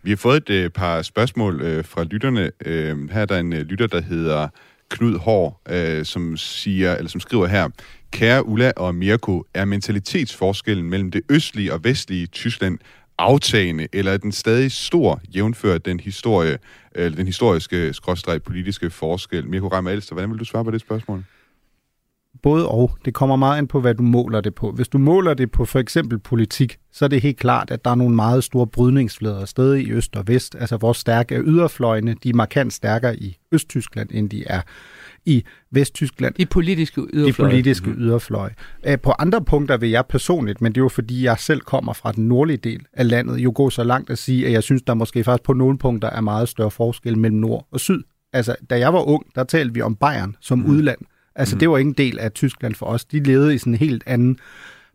[0.02, 2.50] Vi har fået et øh, par spørgsmål øh, fra lytterne.
[2.66, 4.48] Øh, her er der en øh, lytter, der hedder
[4.90, 7.68] Knud Hår, øh, som siger, eller som skriver her,
[8.10, 12.78] Kære Ulla og Mirko, er mentalitetsforskellen mellem det østlige og vestlige Tyskland
[13.18, 16.58] aftagende, eller er den stadig stor, jævnført den historie,
[16.92, 19.48] eller den historiske, skråstreg politiske forskel?
[19.48, 21.24] Mirko Reimer Elster, hvordan vil du svare på det spørgsmål?
[22.42, 22.98] Både og.
[23.04, 24.70] Det kommer meget ind på, hvad du måler det på.
[24.70, 27.90] Hvis du måler det på for eksempel politik, så er det helt klart, at der
[27.90, 30.56] er nogle meget store brydningsflader stadig i øst og vest.
[30.60, 34.62] Altså vores stærke yderfløjene, de er markant stærkere i Østtyskland, end de er
[35.26, 36.34] i Vesttyskland.
[36.34, 37.50] De politiske yderfløje.
[37.50, 37.96] De politiske mm.
[37.98, 38.54] yderfløje.
[39.02, 42.12] På andre punkter vil jeg personligt, men det er jo fordi, jeg selv kommer fra
[42.12, 44.94] den nordlige del af landet, jo gå så langt at sige, at jeg synes, der
[44.94, 48.02] måske faktisk på nogle punkter er meget større forskel mellem nord og syd.
[48.32, 50.66] Altså, da jeg var ung, der talte vi om Bayern som mm.
[50.66, 50.98] udland.
[51.34, 51.58] Altså, mm.
[51.58, 53.04] det var ikke en del af Tyskland for os.
[53.04, 54.38] De levede i sådan en helt anden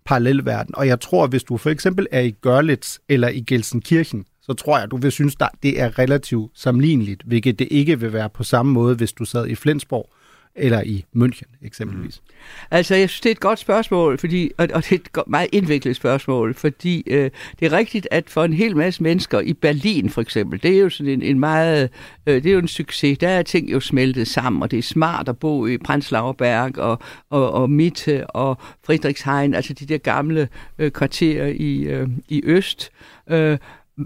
[0.05, 0.75] parallelverden.
[0.75, 4.79] Og jeg tror, hvis du for eksempel er i Görlitz eller i Gelsenkirchen, så tror
[4.79, 8.43] jeg, du vil synes, at det er relativt sammenligneligt, hvilket det ikke vil være på
[8.43, 10.13] samme måde, hvis du sad i Flensborg
[10.55, 12.21] eller i München eksempelvis?
[12.27, 12.33] Mm.
[12.71, 15.49] Altså, jeg synes, det er et godt spørgsmål, fordi, og, og det er et meget
[15.51, 20.09] indviklet spørgsmål, fordi øh, det er rigtigt, at for en hel masse mennesker i Berlin
[20.09, 21.89] for eksempel, det er jo sådan en, en meget,
[22.27, 24.83] øh, det er jo en succes, der er ting jo smeltet sammen, og det er
[24.83, 29.97] smart at bo i Prenzlauer Berg og, og, og Mitte og Friedrichshain, altså de der
[29.97, 32.91] gamle øh, kvarterer i, øh, i Øst.
[33.29, 33.57] Øh,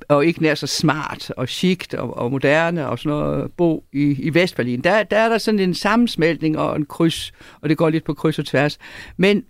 [0.07, 4.15] og ikke nær så smart og chic og, og moderne og sådan noget bo i,
[4.19, 4.81] i Vestberlin.
[4.81, 8.13] Der, der er der sådan en sammensmeltning og en kryds, og det går lidt på
[8.13, 8.77] kryds og tværs.
[9.17, 9.43] Men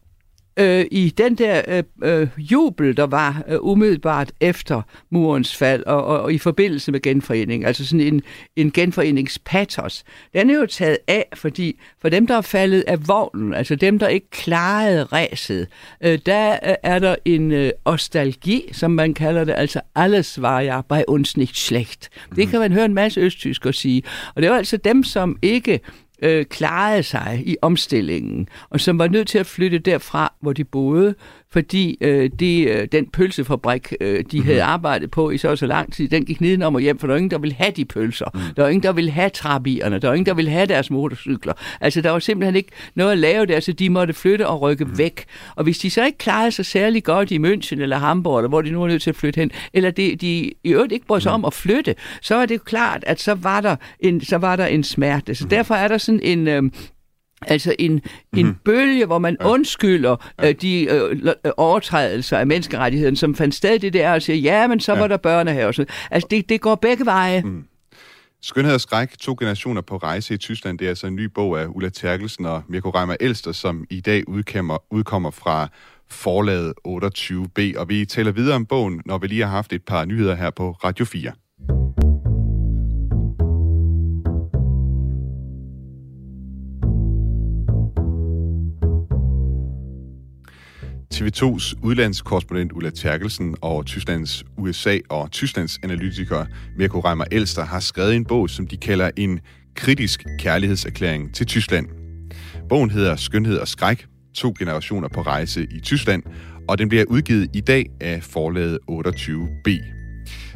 [0.58, 6.06] øh, i den der øh, øh, jubel, der var øh, umiddelbart efter murens fald og,
[6.06, 8.22] og, og i forbindelse med genforening, altså sådan en,
[8.56, 13.54] en genforeningspatos, den er jo taget af, fordi for dem, der er faldet af vognen,
[13.54, 15.68] altså dem, der ikke klarede ræset,
[16.04, 20.60] øh, der øh, er der en øh, nostalgi, som man kalder det, altså alles var
[20.60, 22.10] ja bei uns nicht schlecht.
[22.30, 22.48] Det mhm.
[22.48, 24.04] kan man høre en masse østtysker sige.
[24.36, 25.80] Og det var altså dem, som ikke
[26.22, 30.64] øh, klarede sig i omstillingen, og som var nødt til at flytte derfra, hvor de
[30.64, 31.16] boede,
[31.56, 34.44] fordi øh, det, øh, den pølsefabrik, øh, de mm-hmm.
[34.46, 37.14] havde arbejdet på i så så lang tid, den gik nedenom og hjem, for der
[37.14, 38.26] var ingen, der ville have de pølser.
[38.34, 38.40] Mm.
[38.56, 40.00] Der var ingen, der ville have trabierne.
[40.00, 41.54] Der var ingen, der ville have deres motorcykler.
[41.82, 44.86] Altså, der var simpelthen ikke noget at lave der, så de måtte flytte og rykke
[44.86, 44.98] mm.
[44.98, 45.26] væk.
[45.56, 48.62] Og hvis de så ikke klarede sig særlig godt i München eller Hamburg, eller hvor
[48.62, 51.22] de nu er nødt til at flytte hen, eller de, de i øvrigt ikke brød
[51.22, 51.34] sig mm.
[51.34, 54.56] om at flytte, så er det jo klart, at så var der en, så var
[54.56, 55.36] der en smerte.
[55.36, 55.50] Så mm.
[55.50, 56.48] derfor er der sådan en...
[56.48, 56.64] Øh,
[57.48, 58.40] Altså en, mm.
[58.40, 58.56] en mhm.
[58.66, 59.48] bølge, hvor man ja.
[59.48, 60.50] undskylder ja.
[60.50, 64.68] Øh, de øh, øh, overtrædelser af menneskerettigheden, som fandt sted det der og siger, ja,
[64.68, 65.00] men så ja.
[65.00, 65.74] var der børnehave.
[65.74, 67.42] Så, altså det, det går begge veje.
[67.42, 67.64] Mm.
[68.42, 71.62] Skønhed og skræk, to generationer på rejse i Tyskland, det er altså en ny bog
[71.62, 75.68] af Ulla Terkelsen og Mirko Reimer Elster, som i dag udkommer, udkommer fra
[76.10, 77.80] forlaget 28b.
[77.80, 80.50] Og vi taler videre om bogen, når vi lige har haft et par nyheder her
[80.50, 81.32] på Radio 4.
[91.16, 96.46] TV2's udlandskorrespondent Ulla Terkelsen og Tysklands USA og Tysklands analytiker
[96.78, 99.40] Mirko Reimer Elster har skrevet en bog, som de kalder en
[99.76, 101.88] kritisk kærlighedserklæring til Tyskland.
[102.70, 106.24] Bogen hedder Skønhed og Skræk, to generationer på rejse i Tyskland,
[106.68, 109.95] og den bliver udgivet i dag af forlaget 28B.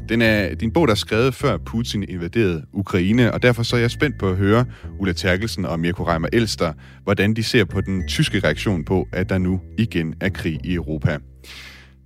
[0.10, 3.80] Den er din bog, der er skrevet før Putin invaderede Ukraine, og derfor så er
[3.80, 4.66] jeg spændt på at høre
[5.00, 9.30] Ulla Terkelsen og Mirko Reimer Elster, hvordan de ser på den tyske reaktion på, at
[9.30, 11.18] der nu igen er krig i Europa.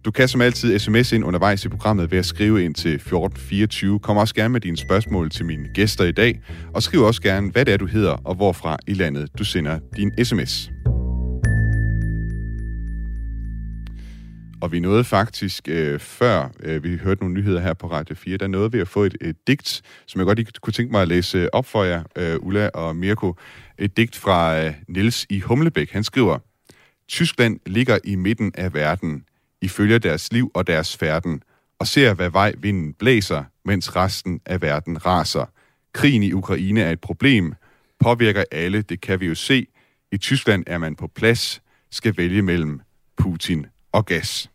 [0.06, 4.00] Du kan som altid sms ind undervejs i programmet ved at skrive ind til 1424.
[4.00, 6.42] Kom også gerne med dine spørgsmål til mine gæster i dag,
[6.74, 9.80] og skriv også gerne, hvad det er, du hedder, og hvorfra i landet du sender
[9.98, 10.70] din sms.
[14.64, 18.38] Og vi nåede faktisk, øh, før øh, vi hørte nogle nyheder her på Radio 4,
[18.38, 21.02] der nåede vi at få et, et digt, som jeg godt lige kunne tænke mig
[21.02, 23.36] at læse øh, op for jer, øh, Ulla og Mirko.
[23.78, 25.92] Et digt fra øh, Niels i Humlebæk.
[25.92, 26.40] Han skriver,
[27.08, 29.24] Tyskland ligger i midten af verden.
[29.62, 31.42] I følger deres liv og deres færden,
[31.80, 35.46] og ser, hvad vej vinden blæser, mens resten af verden raser.
[35.94, 37.54] Krigen i Ukraine er et problem,
[38.00, 39.68] påvirker alle, det kan vi jo se.
[40.12, 42.82] I Tyskland er man på plads, skal vælge mellem
[43.18, 44.53] Putin og gas.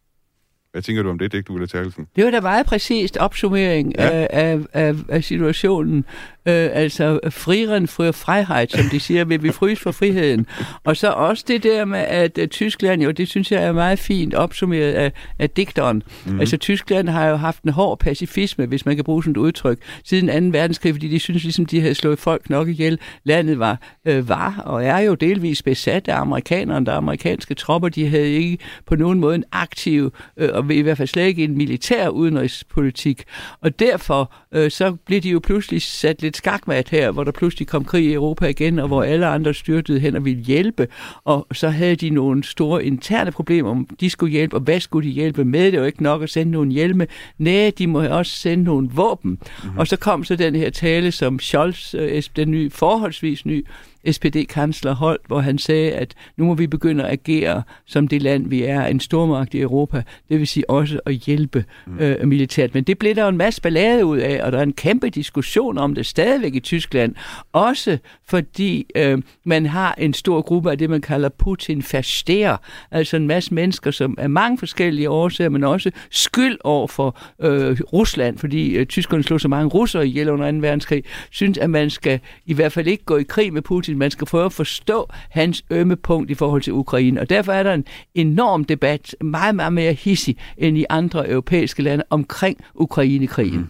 [0.79, 2.07] Hvad tænker du om det, Digte Ulla Terkelsen?
[2.17, 4.09] Det var da meget præcist opsummering ja.
[4.11, 6.05] af, af, af, af situationen.
[6.49, 10.47] Øh, altså friren for Freiheit, som de siger, vil vi fryse for friheden.
[10.85, 14.35] Og så også det der med, at Tyskland, jo, det synes jeg er meget fint
[14.35, 16.03] opsummeret af, af digteren.
[16.25, 16.41] Mm-hmm.
[16.41, 19.79] Altså Tyskland har jo haft en hård pacifisme, hvis man kan bruge sådan et udtryk,
[20.05, 20.59] siden 2.
[20.59, 22.99] verdenskrig, fordi de synes ligesom, de havde slået folk nok ihjel.
[23.25, 26.87] Landet var, øh, var og er jo delvis besat af amerikanerne.
[26.87, 30.97] Der amerikanske tropper, de havde ikke på nogen måde en aktiv, øh, og i hvert
[30.97, 33.25] fald slet ikke en militær udenrigspolitik.
[33.61, 37.69] Og derfor øh, så blev de jo pludselig sat lidt skakmat her, hvor der pludselig
[37.69, 40.89] kom krig i Europa igen, og hvor alle andre styrtede hen og ville hjælpe.
[41.25, 45.09] Og så havde de nogle store interne problemer, om de skulle hjælpe, og hvad skulle
[45.09, 45.73] de hjælpe med?
[45.73, 47.07] Det var ikke nok at sende nogle hjelme.
[47.39, 49.31] Nej, de må også sende nogle våben.
[49.31, 49.79] Mm-hmm.
[49.79, 53.67] Og så kom så den her tale, som Scholz, øh, den nye, forholdsvis ny
[54.11, 58.49] SPD-kansler holdt, hvor han sagde, at nu må vi begynde at agere som det land,
[58.49, 60.03] vi er, en stormagt i Europa.
[60.29, 61.99] Det vil sige også at hjælpe mm.
[61.99, 62.75] øh, militært.
[62.75, 65.79] Men det blev der en masse ballade ud af, og der er en kæmpe diskussion
[65.79, 67.15] om det stadigvæk i Tyskland.
[67.53, 72.57] Også fordi øh, man har en stor gruppe af det, man kalder putin faster
[72.91, 77.81] altså en masse mennesker, som er mange forskellige årsager, men også skyld over for øh,
[77.93, 80.59] Rusland, fordi øh, tyskerne slog så mange russere ihjel under 2.
[80.59, 84.11] verdenskrig, synes, at man skal i hvert fald ikke gå i krig med Putin, man
[84.11, 87.21] skal prøve at forstå hans ømme punkt i forhold til Ukraine.
[87.21, 91.83] Og derfor er der en enorm debat, meget, meget mere hissig end i andre europæiske
[91.83, 93.59] lande, omkring Ukraine-krigen.
[93.59, 93.69] Mm.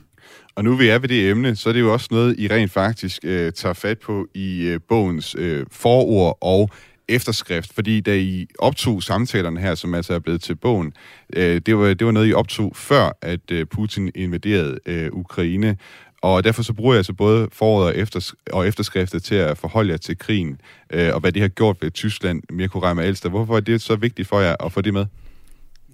[0.54, 2.70] Og nu vi er ved det emne, så er det jo også noget, I rent
[2.70, 6.70] faktisk øh, tager fat på i øh, bogens øh, forord og
[7.08, 10.92] efterskrift, fordi da I optog samtalerne her, som altså er blevet til bogen,
[11.36, 15.76] øh, det, var, det var noget, I optog før, at øh, Putin invaderede øh, Ukraine.
[16.22, 19.90] Og derfor så bruger jeg altså både foråret og, efter, og efterskriftet til at forholde
[19.90, 20.60] jer til krigen,
[20.92, 23.28] øh, og hvad det har gjort ved Tyskland, Mirko Reimer Elster.
[23.28, 25.06] Hvorfor er det så vigtigt for jer at få det med?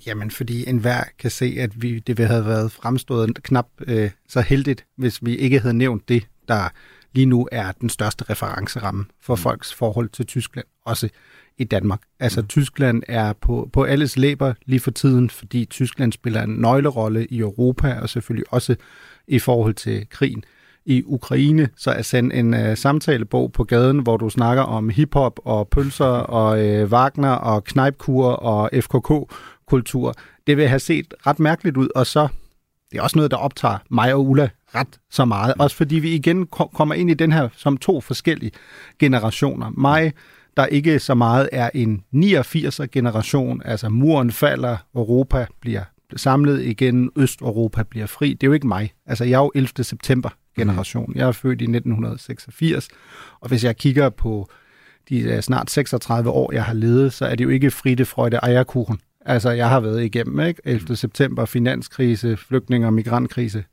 [0.06, 4.40] Jamen, fordi enhver kan se, at vi, det ville have været fremstået knap øh, så
[4.40, 6.68] heldigt, hvis vi ikke havde nævnt det, der
[7.12, 9.40] lige nu er den største referenceramme for mm.
[9.40, 11.08] folks forhold til Tyskland, også
[11.58, 12.00] i Danmark.
[12.20, 12.46] Altså, mm.
[12.46, 17.38] Tyskland er på, på alles læber lige for tiden, fordi Tyskland spiller en nøglerolle i
[17.38, 18.76] Europa, og selvfølgelig også
[19.28, 20.44] i forhold til krigen
[20.86, 25.40] i Ukraine, så er sendt en uh, samtalebog på gaden, hvor du snakker om hiphop
[25.44, 30.14] og pølser og uh, Wagner og knejpkur og FKK-kultur.
[30.46, 32.28] Det vil have set ret mærkeligt ud, og så
[32.90, 35.54] det er også noget, der optager mig og Ulla ret så meget.
[35.58, 38.50] Også fordi vi igen kommer ind i den her som to forskellige
[38.98, 39.70] generationer.
[39.70, 40.12] Mig,
[40.56, 45.84] der ikke så meget er en 89'er generation, altså muren falder, Europa bliver
[46.16, 48.30] samlet igen, Østeuropa bliver fri.
[48.32, 48.92] Det er jo ikke mig.
[49.06, 49.84] Altså, jeg er jo 11.
[49.84, 51.06] september generation.
[51.08, 51.14] Mm.
[51.16, 52.88] Jeg er født i 1986,
[53.40, 54.48] og hvis jeg kigger på
[55.08, 58.38] de øh, snart 36 år, jeg har levet, så er det jo ikke Fride Freude
[58.42, 58.98] Eierkuchen.
[59.26, 60.60] Altså, jeg har været igennem, ikke?
[60.64, 60.86] 11.
[60.88, 60.96] Mm.
[60.96, 63.64] september, finanskrise, flygtninge og migrantkrise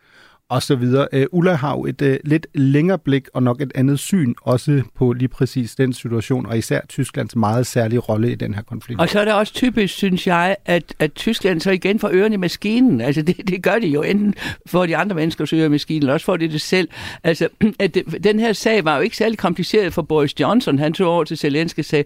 [0.52, 1.08] og så videre.
[1.14, 4.82] Uh, Ulla har jo et uh, lidt længere blik og nok et andet syn også
[4.96, 9.02] på lige præcis den situation, og især Tysklands meget særlige rolle i den her konflikt.
[9.02, 12.34] Og så er det også typisk, synes jeg, at, at Tyskland så igen får ørerne
[12.34, 13.02] i maskinen.
[13.02, 14.36] Altså det, det gør de jo, enten
[14.66, 16.90] for de andre mennesker øre i maskinen, eller også får de det selv.
[17.24, 17.48] Altså
[17.80, 20.80] at det, den her sag var jo ikke særlig kompliceret for Boris Johnson.
[20.80, 22.04] Han tog over til Zelensky og sagde,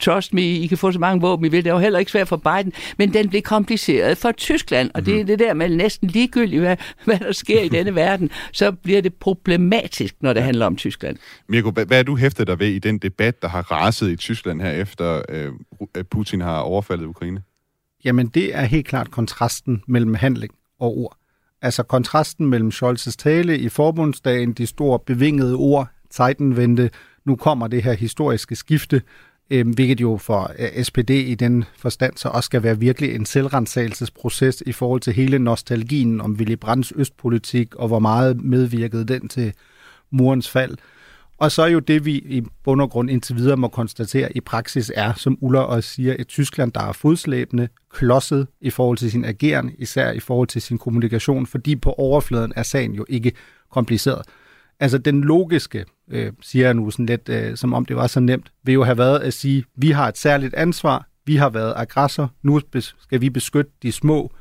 [0.00, 1.64] trust me, I kan få så mange våben, I vil.
[1.64, 5.14] Det var heller ikke svært for Biden, men den blev kompliceret for Tyskland, og det
[5.14, 5.26] er mhm.
[5.26, 9.14] det der med næsten ligegyldigt, hvad, hvad der sker i denne verden, så bliver det
[9.14, 11.16] problematisk, når det handler om Tyskland.
[11.48, 14.60] Mirko, hvad er du hæftet dig ved i den debat, der har raset i Tyskland
[14.60, 15.52] her efter øh,
[16.10, 17.42] Putin har overfaldet Ukraine?
[18.04, 21.16] Jamen, det er helt klart kontrasten mellem handling og ord.
[21.62, 26.90] Altså kontrasten mellem Scholz's tale i forbundsdagen, de store bevingede ord, Zeitenwende,
[27.24, 29.02] nu kommer det her historiske skifte,
[29.52, 33.26] øh, hvilket jo for øh, SPD i den forstand så også skal være virkelig en
[33.26, 39.28] selvrensagelsesproces i forhold til hele nostalgien om Willy Brandts østpolitik, og hvor meget medvirkede den
[39.28, 39.52] til
[40.10, 40.76] murens fald.
[41.38, 44.40] Og så er jo det, vi i bund og grund indtil videre må konstatere i
[44.40, 49.10] praksis er, som Ulla også siger, et Tyskland, der er fodslæbende, klodset i forhold til
[49.10, 53.32] sin ageren, især i forhold til sin kommunikation, fordi på overfladen er sagen jo ikke
[53.70, 54.22] kompliceret.
[54.80, 58.20] Altså den logiske, øh, siger jeg nu sådan lidt, øh, som om det var så
[58.20, 61.74] nemt, vil jo have været at sige, vi har et særligt ansvar, vi har været
[61.76, 62.60] aggressor, nu
[62.98, 64.32] skal vi beskytte de små,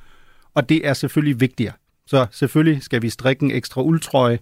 [0.53, 1.73] og det er selvfølgelig vigtigere.
[2.07, 4.39] Så selvfølgelig skal vi strikke en ekstra uldtrøje,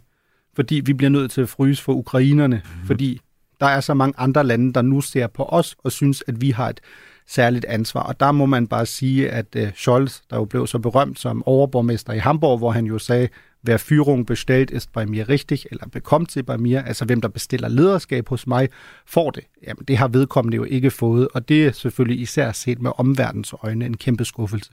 [0.55, 2.87] fordi vi bliver nødt til at fryse for ukrainerne, mm.
[2.87, 3.21] fordi
[3.59, 6.51] der er så mange andre lande, der nu ser på os og synes, at vi
[6.51, 6.79] har et
[7.27, 8.01] særligt ansvar.
[8.01, 11.43] Og der må man bare sige, at uh, Scholz, der jo blev så berømt som
[11.45, 13.27] overborgmester i Hamburg, hvor han jo sagde,
[13.61, 17.29] wer Führung bestellt, ist bei mir richtig, eller bekommt sie bei mir, altså hvem der
[17.29, 18.69] bestiller lederskab hos mig,
[19.05, 19.43] får det.
[19.67, 23.53] Jamen, det har vedkommende jo ikke fået, og det er selvfølgelig især set med omverdens
[23.63, 24.71] øjne en kæmpe skuffelse.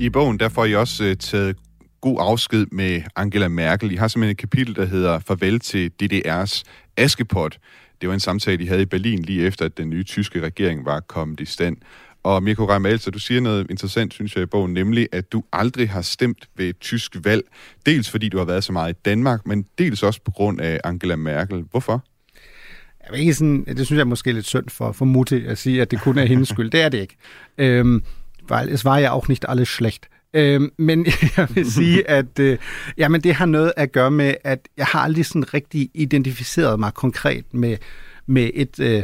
[0.00, 1.56] I bogen der får I også øh, taget
[2.00, 3.92] god afsked med Angela Merkel.
[3.92, 6.62] I har simpelthen et kapitel, der hedder Farvel til DDR's
[6.96, 7.58] Askepot.
[8.00, 10.84] Det var en samtale, de havde i Berlin lige efter, at den nye tyske regering
[10.84, 11.76] var kommet i stand.
[12.22, 15.90] Og Mirko Reimalser, du siger noget interessant, synes jeg, i bogen, nemlig, at du aldrig
[15.90, 17.42] har stemt ved et tysk valg.
[17.86, 20.80] Dels fordi du har været så meget i Danmark, men dels også på grund af
[20.84, 21.64] Angela Merkel.
[21.70, 22.04] Hvorfor?
[23.10, 25.82] Jeg ikke sådan, det synes jeg er måske lidt synd for, for Mutti at sige,
[25.82, 26.70] at det kun er hendes skyld.
[26.70, 27.16] Det er det ikke.
[27.58, 28.02] Øhm,
[28.50, 30.08] weil es war ja auch nicht alles schlecht.
[30.34, 32.58] Øh, men jeg vil sige, at øh,
[32.98, 36.94] jamen, det har noget at gøre med, at jeg har aldrig sådan rigtig identificeret mig
[36.94, 37.76] konkret med,
[38.26, 39.02] med et, øh,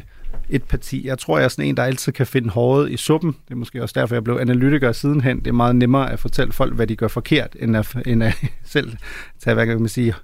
[0.51, 1.07] et parti.
[1.07, 3.37] Jeg tror, jeg er sådan en, der altid kan finde håret i suppen.
[3.49, 5.39] Det er måske også derfor, jeg blev analytiker sidenhen.
[5.39, 8.45] Det er meget nemmere at fortælle folk, hvad de gør forkert, end at, end at
[8.65, 8.97] selv
[9.39, 10.15] tage, hvad kan man sige,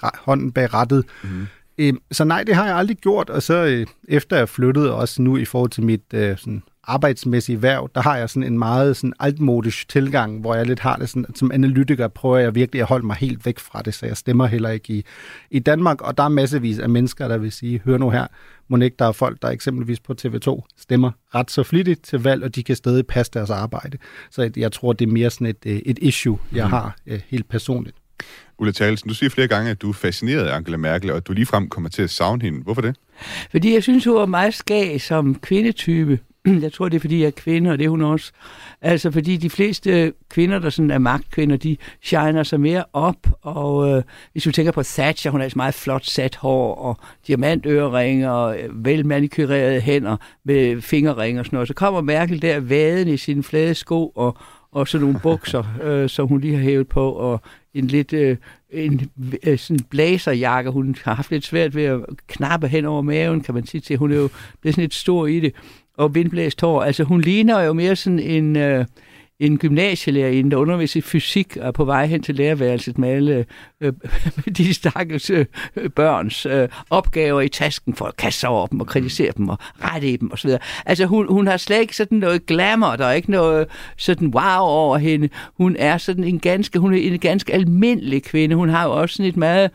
[0.00, 1.04] hånden bag rettet.
[1.24, 1.46] Mm.
[1.78, 5.22] Øh, så nej, det har jeg aldrig gjort, og så øh, efter jeg flyttede også
[5.22, 8.96] nu i forhold til mit øh, sådan arbejdsmæssige værv, der har jeg sådan en meget
[8.96, 12.80] sådan altmodisk tilgang, hvor jeg lidt har det sådan, at som analytiker prøver jeg virkelig
[12.80, 15.04] at holde mig helt væk fra det, så jeg stemmer heller ikke i,
[15.50, 18.26] i Danmark, og der er massevis af mennesker, der vil sige, hør nu her,
[18.68, 22.44] må ikke der er folk, der eksempelvis på TV2 stemmer ret så flittigt til valg,
[22.44, 23.98] og de kan stadig passe deres arbejde.
[24.30, 26.70] Så jeg tror, det er mere sådan et, øh, et issue, jeg mm.
[26.70, 27.96] har øh, helt personligt.
[28.58, 31.26] Ulla Thalesen, du siger flere gange, at du er fascineret af Angela Merkel, og at
[31.26, 32.62] du ligefrem kommer til at savne hende.
[32.62, 32.96] Hvorfor det?
[33.50, 36.18] Fordi jeg synes, hun er meget skag som kvindetype.
[36.62, 38.32] Jeg tror, det er, fordi jeg er kvinde, og det er hun også.
[38.80, 43.26] Altså, fordi de fleste kvinder, der sådan er magtkvinder, de shiner sig mere op.
[43.42, 46.96] Og øh, hvis du tænker på Thatcher, hun har altså meget flot sat hår, og
[47.26, 51.68] diamantøreringe, og øh, velmanikurerede hænder med fingerringe og sådan noget.
[51.68, 54.36] Så kommer Merkel der vaden i sine flade sko, og,
[54.72, 57.40] og sådan nogle bukser, øh, som hun lige har hævet på, og
[57.74, 58.36] en lidt øh,
[58.70, 59.10] en
[59.42, 60.70] øh, sådan blæserjakke.
[60.70, 63.96] Hun har haft lidt svært ved at knappe hen over maven, kan man sige til.
[63.96, 64.28] Hun er jo
[64.60, 65.52] blevet sådan lidt stor i det
[65.98, 66.82] og vindblæst hår.
[66.82, 68.84] Altså hun ligner jo mere sådan en, øh,
[69.40, 73.44] en gymnasielærerinde, der underviser i fysik og er på vej hen til lærerværelset med alle
[73.80, 73.92] øh,
[74.56, 75.46] de stakkels øh,
[75.96, 79.58] børns øh, opgaver i tasken for at kaste sig over dem og kritisere dem og
[79.84, 80.50] rette i dem osv.
[80.86, 84.60] Altså hun, hun har slet ikke sådan noget glamour, der er ikke noget sådan wow
[84.60, 85.28] over hende.
[85.56, 88.56] Hun er sådan en ganske, hun er en ganske almindelig kvinde.
[88.56, 89.70] Hun har jo også sådan et meget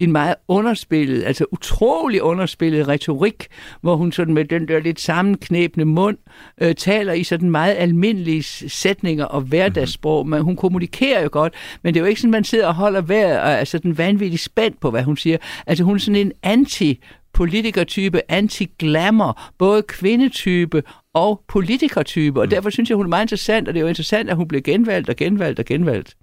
[0.00, 3.46] en meget underspillet, altså utrolig underspillet retorik,
[3.80, 6.16] hvor hun sådan med den der lidt sammenknæbende mund
[6.62, 10.28] øh, taler i sådan meget almindelige sætninger og hverdagssprog.
[10.28, 13.00] Men hun kommunikerer jo godt, men det er jo ikke sådan, man sidder og holder
[13.00, 15.36] vejret og er sådan vanvittigt spændt på, hvad hun siger.
[15.66, 17.00] Altså hun er sådan en anti
[17.32, 20.82] politikertype, anti-glamour, både kvindetype
[21.14, 22.50] og politikertype, og mm.
[22.50, 24.62] derfor synes jeg, hun er meget interessant, og det er jo interessant, at hun bliver
[24.62, 26.16] genvalgt og genvalgt og genvalgt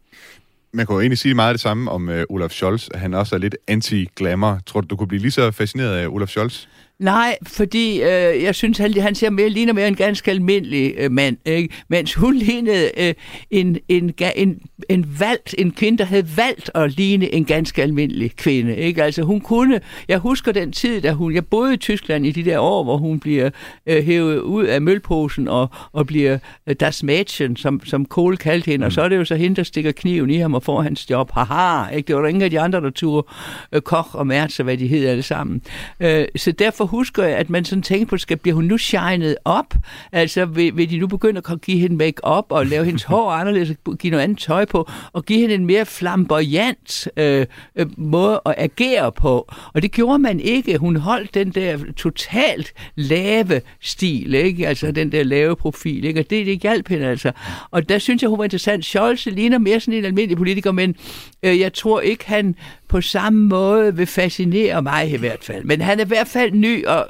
[0.76, 3.36] man kunne jo egentlig sige meget det samme om øh, Olaf Scholz, at han også
[3.36, 4.59] er lidt anti-glamour.
[4.65, 6.67] Tror du, du kunne blive lige så fascineret af Olaf Scholz?
[6.99, 11.11] Nej, fordi øh, jeg synes, han, han ser mere, ligner mere en ganske almindelig øh,
[11.11, 11.69] mand, ikke?
[11.87, 13.13] mens hun lignede øh,
[13.51, 18.35] en, en, en, en, valgt, en kvinde, der havde valgt at ligne en ganske almindelig
[18.35, 18.75] kvinde.
[18.75, 19.03] Ikke?
[19.03, 22.45] Altså hun kunne, jeg husker den tid, da hun, jeg boede i Tyskland i de
[22.45, 23.49] der år, hvor hun bliver
[23.87, 26.37] øh, hævet ud af mølposen og, og bliver
[26.67, 28.85] øh, das Mädchen, som, som Kohl kaldte hende, mm.
[28.85, 31.09] og så er det jo så hende, der stikker kniven i ham og får hans
[31.09, 31.31] job.
[31.31, 32.07] Haha, ikke?
[32.07, 33.27] det var der ingen af de andre, der turde
[33.71, 35.61] øh, Koch og Mertz, hvad de hedder alle sammen.
[35.99, 38.77] Øh, så derfor derfor husker jeg, at man sådan tænker på, skal bliver hun nu
[38.77, 39.73] shined op?
[40.11, 43.77] Altså vil, vil de nu begynde at give hende make-up og lave hendes hår anderledes,
[43.99, 48.55] give noget andet tøj på, og give hende en mere flamboyant øh, øh, måde at
[48.57, 49.51] agere på?
[49.73, 50.77] Og det gjorde man ikke.
[50.77, 54.67] Hun holdt den der totalt lave stil, ikke?
[54.67, 56.19] altså den der lave profil, ikke?
[56.19, 57.31] og det, det hjalp hende altså.
[57.71, 58.86] Og der synes jeg, hun var interessant.
[58.86, 60.95] Scholz ligner mere sådan en almindelig politiker, men
[61.43, 62.55] øh, jeg tror ikke, han
[62.88, 65.63] på samme måde vil fascinere mig i hvert fald.
[65.63, 67.07] Men han er i hvert fald ny, og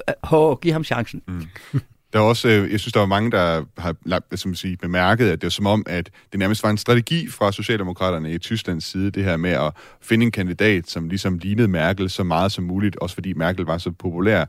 [0.52, 1.22] øh, giv ham chancen.
[1.28, 1.48] Mm.
[2.16, 5.42] Der er også, øh, jeg synes, der var mange, der har som sige, bemærket, at
[5.42, 9.12] det er som om, at det nærmest var en strategi fra Socialdemokraterne i Tysklands side,
[9.12, 12.96] det her med at finde en kandidat, som ligesom lignede Merkel så meget som muligt,
[12.96, 14.48] også fordi Merkel var så populær, øh,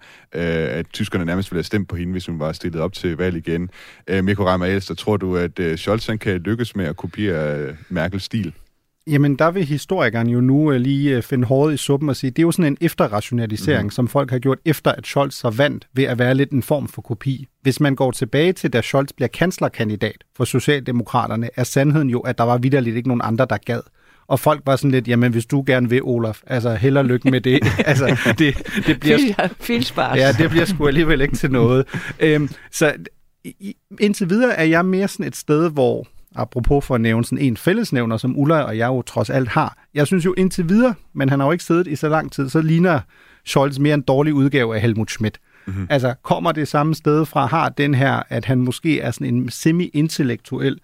[0.79, 3.37] at tyskerne nærmest ville have stemt på hende, hvis hun var stillet op til valg
[3.37, 3.71] igen.
[4.07, 8.53] Øh, Mikko Reimer Elster, tror du, at Scholz kan lykkes med at kopiere Merkels stil?
[9.11, 12.31] Jamen, der vil historikeren jo nu uh, lige uh, finde håret i suppen og sige,
[12.31, 13.91] det er jo sådan en efterrationalisering, mm.
[13.91, 16.89] som folk har gjort efter, at Scholz så vandt ved at være lidt en form
[16.89, 17.47] for kopi.
[17.63, 22.39] Hvis man går tilbage til, da Scholz bliver kanslerkandidat for Socialdemokraterne, er sandheden jo, at
[22.39, 23.81] der var vidderligt ikke nogen andre, der gad.
[24.29, 27.31] Og folk var sådan lidt, jamen hvis du gerne vil, Olaf, altså held og lykke
[27.31, 27.61] med det.
[27.79, 29.19] altså, det, det bliver,
[30.17, 31.87] ja, det bliver sgu alligevel ikke til noget.
[32.21, 32.93] Øhm, så
[34.01, 37.57] indtil videre er jeg mere sådan et sted, hvor apropos for at nævne sådan en
[37.57, 39.85] fællesnævner, som Ulla og jeg jo trods alt har.
[39.95, 42.49] Jeg synes jo indtil videre, men han har jo ikke siddet i så lang tid,
[42.49, 43.01] så ligner
[43.45, 45.41] Scholz mere en dårlig udgave af Helmut Schmidt.
[45.67, 45.87] Mm-hmm.
[45.91, 49.51] Altså, kommer det samme sted fra, har den her, at han måske er sådan en
[49.51, 50.79] semi-intellektuel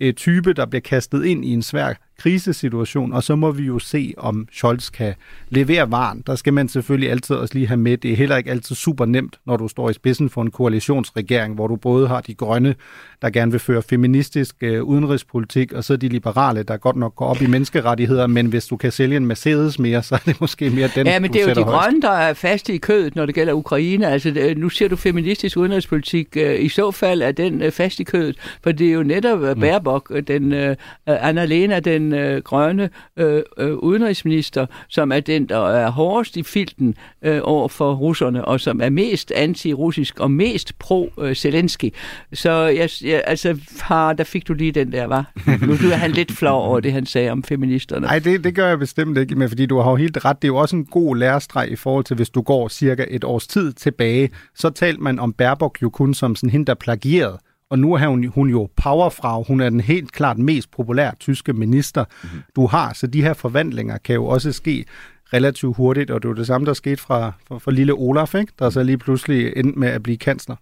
[0.00, 3.78] øh, type, der bliver kastet ind i en svær krisesituation, og så må vi jo
[3.78, 5.14] se, om Scholz kan
[5.48, 6.22] levere varen.
[6.26, 7.96] Der skal man selvfølgelig altid også lige have med.
[7.96, 11.54] Det er heller ikke altid super nemt, når du står i spidsen for en koalitionsregering,
[11.54, 12.74] hvor du både har de grønne,
[13.22, 17.26] der gerne vil føre feministisk øh, udenrigspolitik, og så de liberale, der godt nok går
[17.26, 20.70] op i menneskerettigheder, men hvis du kan sælge en Mercedes mere, så er det måske
[20.70, 21.84] mere den, Ja, men det er jo de højst.
[21.84, 24.08] grønne, der er fast i kødet, når det gælder Ukraine.
[24.08, 26.36] Altså, nu ser du feministisk udenrigspolitik.
[26.36, 29.42] Øh, I så fald er den øh, fast i kødet, for det er jo netop
[29.42, 29.56] øh.
[29.56, 30.74] Baerbock, den uh,
[31.06, 36.94] Annalena, den øh, grønne øh, øh, udenrigsminister, som er den, der er hårdest i filten
[37.22, 41.88] øh, over for russerne, og som er mest anti-russisk og mest pro-Zelensky.
[42.32, 45.32] Så jeg, jeg, altså, far, der fik du lige den der, var.
[45.66, 48.06] Nu er han lidt flov over det, han sagde om feministerne.
[48.06, 50.42] Nej, det, det gør jeg bestemt ikke med, fordi du har jo helt ret.
[50.42, 53.24] Det er jo også en god lærestreg i forhold til, hvis du går cirka et
[53.24, 57.38] års tid tilbage, så talte man om Baerbock jo kun som sådan hende, der plagierede
[57.70, 59.44] og nu er hun, hun jo powerfrau.
[59.44, 62.42] Hun er den helt klart mest populære tyske minister, mm-hmm.
[62.56, 62.92] du har.
[62.92, 64.84] Så de her forvandlinger kan jo også ske
[65.32, 68.52] relativt hurtigt, og det var det samme, der skete fra, for, for lille Olaf, ikke?
[68.58, 70.56] der så lige pludselig endte med at blive kansler.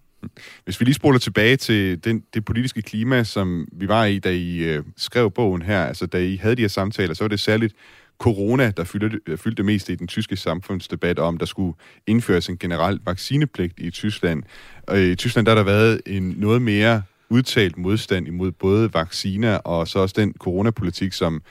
[0.63, 4.31] Hvis vi lige spoler tilbage til den, det politiske klima, som vi var i, da
[4.31, 7.39] I øh, skrev bogen her, altså da I havde de her samtaler, så var det
[7.39, 7.75] særligt
[8.19, 12.57] corona, der fyldte, øh, fyldte mest i den tyske samfundsdebat om, der skulle indføres en
[12.57, 14.43] generel vaccinepligt i Tyskland.
[14.87, 19.55] Og i Tyskland der har der været en noget mere udtalt modstand imod både vacciner
[19.55, 21.41] og så også den coronapolitik, som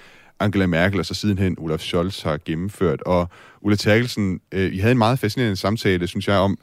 [0.40, 3.02] Angela Merkel og så sidenhen Olaf Scholz har gennemført.
[3.02, 3.28] Og
[3.60, 6.58] Ulla Terkelsen, øh, I havde en meget fascinerende samtale, synes jeg, om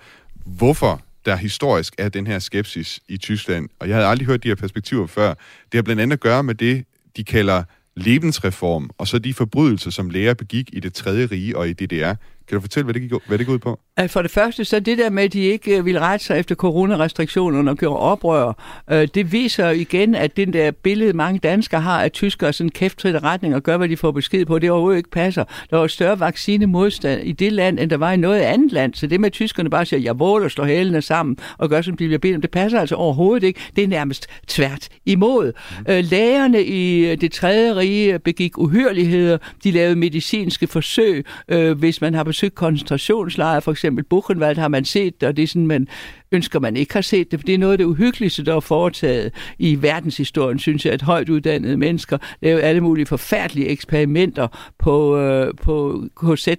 [0.45, 3.69] hvorfor der historisk er den her skepsis i Tyskland.
[3.79, 5.27] Og jeg havde aldrig hørt de her perspektiver før.
[5.71, 6.85] Det har blandt andet at gøre med det,
[7.17, 7.63] de kalder
[7.95, 12.13] lebensreform, og så de forbrydelser, som læger begik i det tredje rige og i DDR.
[12.47, 13.79] Kan du fortælle, hvad det, gik, hvad det går ud på?
[14.07, 16.55] For det første, så det der med, at de ikke øh, ville rette sig efter
[16.55, 18.53] coronarestriktionerne og gjorde oprør,
[18.91, 23.23] øh, det viser igen, at den der billede, mange danskere har af tyskere sådan kæftrit
[23.23, 25.43] retning og gør, hvad de får besked på, det overhovedet ikke passer.
[25.69, 28.93] Der var større vaccinemodstand i det land, end der var i noget andet land.
[28.93, 31.97] Så det med, at tyskerne bare siger, jeg og slår hælene sammen og gør, som
[31.97, 33.59] de bliver bedt om, det passer altså overhovedet ikke.
[33.75, 35.53] Det er nærmest tvært imod.
[35.79, 35.85] Mm.
[35.87, 39.37] lægerne i det tredje rige begik uhyrligheder.
[39.63, 41.25] De lavede medicinske forsøg,
[41.75, 45.67] hvis man har besøgt koncentrationslejre, for eksempel Buchenwald har man set, og det er sådan,
[45.67, 45.87] man
[46.35, 47.39] ønsker, man ikke har set det.
[47.39, 51.01] For det er noget af det uhyggeligste, der er foretaget i verdenshistorien, synes jeg, at
[51.01, 54.47] højt uddannede mennesker laver alle mulige forfærdelige eksperimenter
[54.79, 56.03] på, øh, på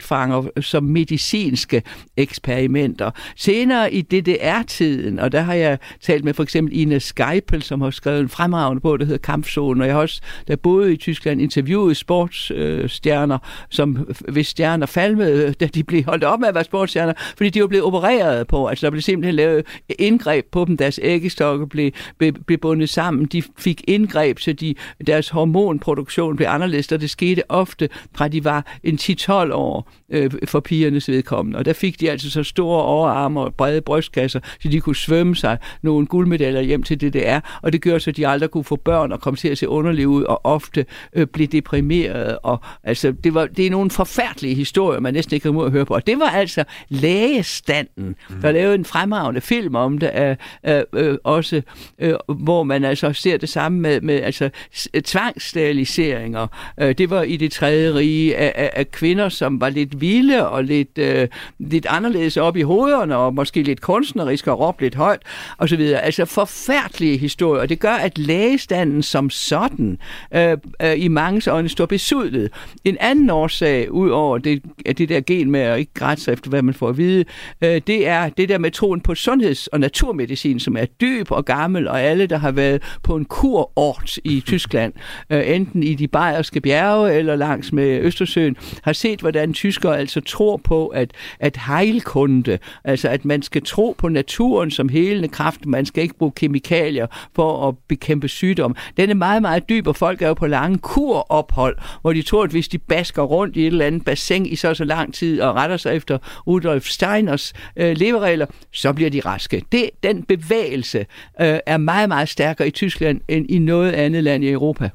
[0.00, 1.82] fanger som medicinske
[2.16, 3.10] eksperimenter.
[3.36, 7.90] Senere i DDR-tiden, og der har jeg talt med for eksempel Ina Skypel, som har
[7.90, 11.40] skrevet en fremragende bog, der hedder Kampzone, og jeg har også, der boede i Tyskland,
[11.40, 16.64] interviewet sportsstjerner, øh, som hvis stjerner falmede, da de blev holdt op med at være
[16.64, 18.66] sportsstjerner, fordi de var blevet opereret på.
[18.66, 19.65] Altså der blev simpelthen lavet
[19.98, 24.74] indgreb på dem, deres æggestokke blev, blev, blev bundet sammen, de fik indgreb, så de,
[25.06, 30.30] deres hormonproduktion blev anderledes, og det skete ofte fra de var en 10-12 år øh,
[30.44, 31.58] for pigernes vedkommende.
[31.58, 35.36] Og der fik de altså så store overarme og brede brystkasser, så de kunne svømme
[35.36, 38.76] sig nogle guldmedaljer hjem til DDR, og det gjorde så, at de aldrig kunne få
[38.76, 42.38] børn og komme til at se underlige ud, og ofte øh, blev deprimeret.
[42.42, 45.84] Og, altså, det, var, det er nogle forfærdelige historier, man næsten ikke kan at høre
[45.84, 45.94] på.
[45.94, 48.40] Og det var altså lægestanden, mm.
[48.42, 50.36] der lavede en fremragende film om det, øh,
[50.66, 51.62] øh, øh, også,
[51.98, 54.50] øh, hvor man altså ser det samme med, med altså,
[54.94, 56.46] øh, tvangssteriliseringer.
[56.80, 60.48] Øh, det var i det tredje rige af, af, af kvinder, som var lidt vilde
[60.48, 61.28] og lidt, øh,
[61.58, 65.22] lidt anderledes op i hovederne, og måske lidt kunstneriske og råbte lidt højt,
[65.58, 66.00] og så videre.
[66.00, 69.98] Altså forfærdelige historier, og det gør, at lægestanden som sådan
[70.34, 72.50] øh, øh, i mange øjne står besudlet.
[72.84, 74.62] En anden årsag, ud over det,
[74.98, 77.24] det der gen med at ikke græde efter, hvad man får at vide,
[77.62, 81.44] øh, det er det der med troen på sundheds- og naturmedicin, som er dyb og
[81.44, 84.92] gammel, og alle, der har været på en kurort i Tyskland,
[85.30, 90.20] øh, enten i de bayerske bjerge eller langs med Østersøen, har set, hvordan tyskere altså
[90.20, 91.10] tror på, at,
[91.40, 96.18] at heilkunde, altså at man skal tro på naturen som helende kraft, man skal ikke
[96.18, 98.76] bruge kemikalier for at bekæmpe sygdom.
[98.96, 102.44] Den er meget, meget dyb, og folk er jo på lange kurophold, hvor de tror,
[102.44, 105.40] at hvis de basker rundt i et eller andet bassin i så så lang tid
[105.40, 109.62] og retter sig efter Rudolf Steiners øh, leveregler, så bliver de raske.
[109.72, 110.98] Det, den bevægelse
[111.40, 114.90] øh, er meget, meget stærkere i Tyskland end i noget andet land i Europa.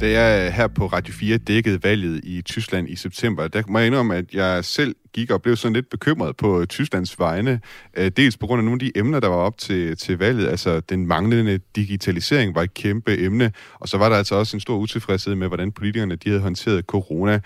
[0.00, 3.78] Da jeg øh, her på Radio 4 dækkede valget i Tyskland i september, der må
[3.78, 7.60] jeg indrømme, at jeg selv gik og blev sådan lidt bekymret på øh, Tysklands vegne.
[7.96, 10.48] Øh, dels på grund af nogle af de emner, der var op til, til valget.
[10.48, 14.60] Altså den manglende digitalisering var et kæmpe emne, og så var der altså også en
[14.60, 17.40] stor utilfredshed med, hvordan politikerne de havde håndteret corona.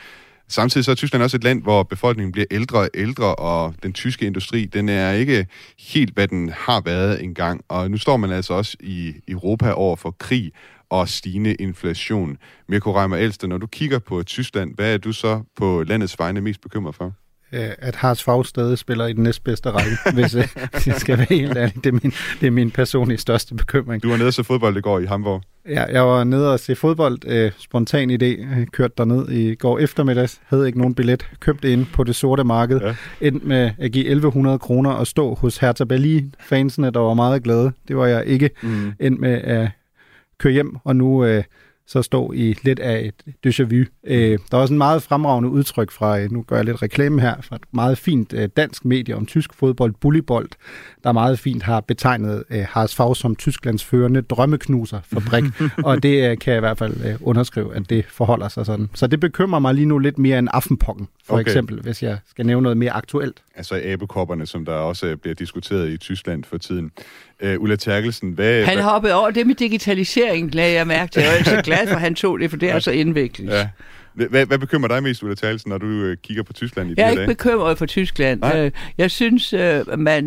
[0.49, 3.93] Samtidig så er Tyskland også et land, hvor befolkningen bliver ældre og ældre, og den
[3.93, 5.47] tyske industri, den er ikke
[5.79, 7.61] helt, hvad den har været engang.
[7.69, 10.53] Og nu står man altså også i Europa over for krig,
[10.91, 12.37] og stigende inflation.
[12.69, 16.41] Mirko Reimer Elster, når du kigger på Tyskland, hvad er du så på landets vegne
[16.41, 17.15] mest bekymret for?
[17.53, 21.27] at Harts Favre stadig spiller i den næstbedste række, hvis, øh, hvis jeg skal være
[21.31, 21.75] helt ærlig.
[21.75, 24.03] Det er, min, det er min personlige største bekymring.
[24.03, 25.43] Du var nede og se fodbold i går i Hamburg.
[25.69, 27.19] Ja, jeg var nede og se fodbold.
[27.27, 28.25] Øh, spontan idé.
[28.25, 30.41] Jeg kørte derned i går eftermiddags.
[30.47, 31.27] Havde ikke nogen billet.
[31.41, 32.81] Købte ind på det sorte marked.
[32.81, 32.95] Ja.
[33.21, 36.35] Endte med at give 1100 kroner og stå hos Hertha Berlin.
[36.41, 37.73] Fansene, der var meget glade.
[37.89, 38.51] Det var jeg ikke.
[38.63, 38.93] Mm.
[39.01, 39.71] Endte med at
[40.41, 41.45] køre hjem, og nu øh,
[41.91, 43.85] så stå i lidt af et déjà vu.
[44.05, 47.21] Øh, der er også en meget fremragende udtryk fra, øh, nu gør jeg lidt reklame
[47.21, 50.49] her, fra et meget fint øh, dansk medie om tysk fodbold, Bullibold,
[51.05, 55.45] der meget fint har betegnet øh, Harsfag som Tysklands førende drømmeknuserfabrik,
[55.85, 58.91] og det øh, kan jeg i hvert fald øh, underskrive, at det forholder sig sådan.
[58.95, 61.43] Så det bekymrer mig lige nu lidt mere end Affenpokken, for okay.
[61.43, 63.43] eksempel, hvis jeg skal nævne noget mere aktuelt.
[63.55, 66.91] Altså abekopperne, som der også øh, bliver diskuteret i Tyskland for tiden.
[67.43, 68.65] Uh, Ulla Terkelsen, hvad...
[68.65, 71.23] Han hoppede over det med digitalisering, lagde jeg mærke til.
[71.23, 73.53] Jeg er så glad for, at han tog det, for det er så indviklet.
[73.53, 73.69] Ja.
[74.15, 77.07] Hvad, hvad bekymrer dig mest, Ulla Thalsen, når du øh, kigger på Tyskland i Jeg
[77.07, 77.29] er ikke dage?
[77.29, 78.41] bekymret for Tyskland.
[78.41, 78.65] Nej.
[78.65, 80.25] Øh, jeg synes, øh, man,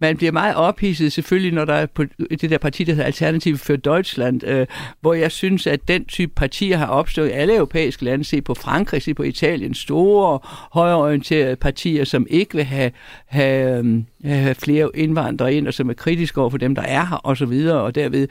[0.00, 3.58] man bliver meget ophidset, selvfølgelig, når der er på det der parti, der hedder Alternativ
[3.58, 4.66] for Deutschland,
[5.00, 8.24] hvor jeg synes, at den type partier har opstået i alle europæiske lande.
[8.24, 9.74] Se på Frankrig, se på Italien.
[9.74, 10.38] Store,
[10.72, 12.90] højorienterede partier, som ikke vil have,
[13.26, 17.16] have, have flere indvandrere ind, og som er kritiske over for dem, der er her,
[17.16, 18.28] og så videre, og derved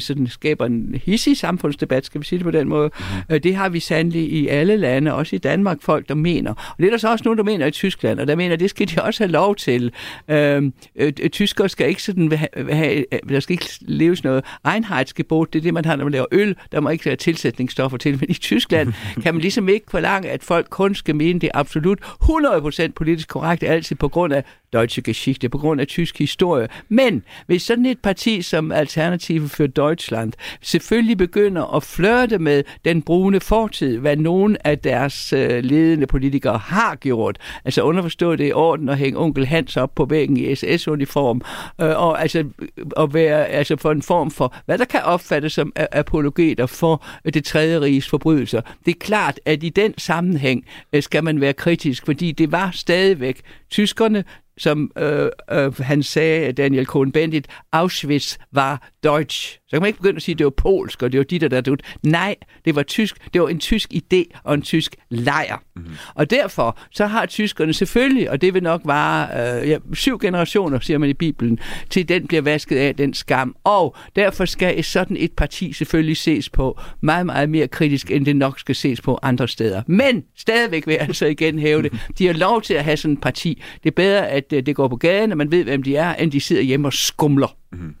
[0.00, 2.90] sådan skaber en hissig samfundsdebat, skal vi sige det på den måde.
[3.30, 3.40] Mm.
[3.40, 6.50] Det har vi sandelig i alle lande, også i Danmark, folk, der mener.
[6.50, 8.70] Og det er der så også nogen, der mener i Tyskland, og der mener, det
[8.70, 9.92] skal de også have lov til.
[10.28, 14.44] Øhm, øh, tyskere skal ikke sådan have, have, der skal ikke leves noget
[14.74, 17.98] Einheitsgebot, det er det, man har, når man laver øl, der må ikke være tilsætningsstoffer
[17.98, 21.50] til, men i Tyskland kan man ligesom ikke forlange, at folk kun skal mene det
[21.54, 26.68] absolut 100% politisk korrekt, altid på grund af Deutsche Geschichte, på grund af tysk historie.
[26.88, 33.02] Men hvis sådan et parti som Alternative for Deutschland selvfølgelig begynder at flirte med den
[33.02, 37.38] brune fortid, hvad nogen af deres øh, ledende politikere har gjort.
[37.64, 41.40] Altså underforstået det i orden at hænge onkel Hans op på væggen i SS-uniform,
[41.80, 45.52] øh, og altså øh, at være altså for en form for, hvad der kan opfattes
[45.52, 48.60] som apologeter for øh, det tredje riges forbrydelser.
[48.86, 52.70] Det er klart, at i den sammenhæng øh, skal man være kritisk, fordi det var
[52.72, 53.40] stadigvæk
[53.70, 54.24] tyskerne,
[54.58, 59.58] som øh, øh, han sagde, Daniel Cohn-Bendit, Auschwitz var Deutsch.
[59.66, 61.44] Så kan man ikke begynde at sige, at det var polsk, og det var dit
[61.44, 61.60] og der.
[61.60, 63.16] Det nej, det var tysk.
[63.34, 65.62] Det var en tysk idé og en tysk lejr.
[65.76, 65.94] Mm-hmm.
[66.14, 70.78] Og derfor så har tyskerne selvfølgelig, og det vil nok vare øh, ja, syv generationer,
[70.78, 71.58] siger man i Bibelen,
[71.90, 73.56] til den bliver vasket af den skam.
[73.64, 78.36] Og derfor skal sådan et parti selvfølgelig ses på meget, meget mere kritisk, end det
[78.36, 79.82] nok skal ses på andre steder.
[79.86, 81.92] Men stadigvæk vil jeg altså igen hæve det.
[82.18, 83.62] De har lov til at have sådan et parti.
[83.82, 86.14] Det er bedre, at øh, det går på gaden, og man ved, hvem de er,
[86.14, 87.56] end de sidder hjemme og skumler.
[87.72, 87.94] Mm-hmm.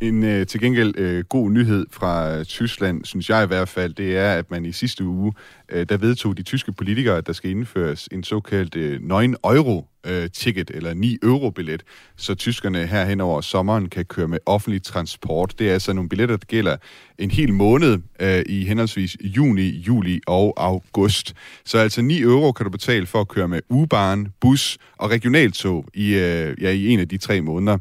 [0.00, 3.94] En øh, til gengæld øh, god nyhed fra øh, Tyskland, synes jeg i hvert fald,
[3.94, 5.32] det er, at man i sidste uge,
[5.68, 9.88] øh, der vedtog de tyske politikere, at der skal indføres en såkaldt øh, 9 euro
[10.06, 11.82] øh, ticket eller 9 euro billet,
[12.16, 15.54] så tyskerne her hen over sommeren kan køre med offentlig transport.
[15.58, 16.76] Det er altså nogle billetter, der gælder
[17.18, 21.34] en hel måned øh, i henholdsvis juni, juli og august.
[21.64, 25.86] Så altså 9 euro kan du betale for at køre med U-bahn, bus og regionaltog
[25.94, 27.78] i, øh, ja, i en af de tre måneder.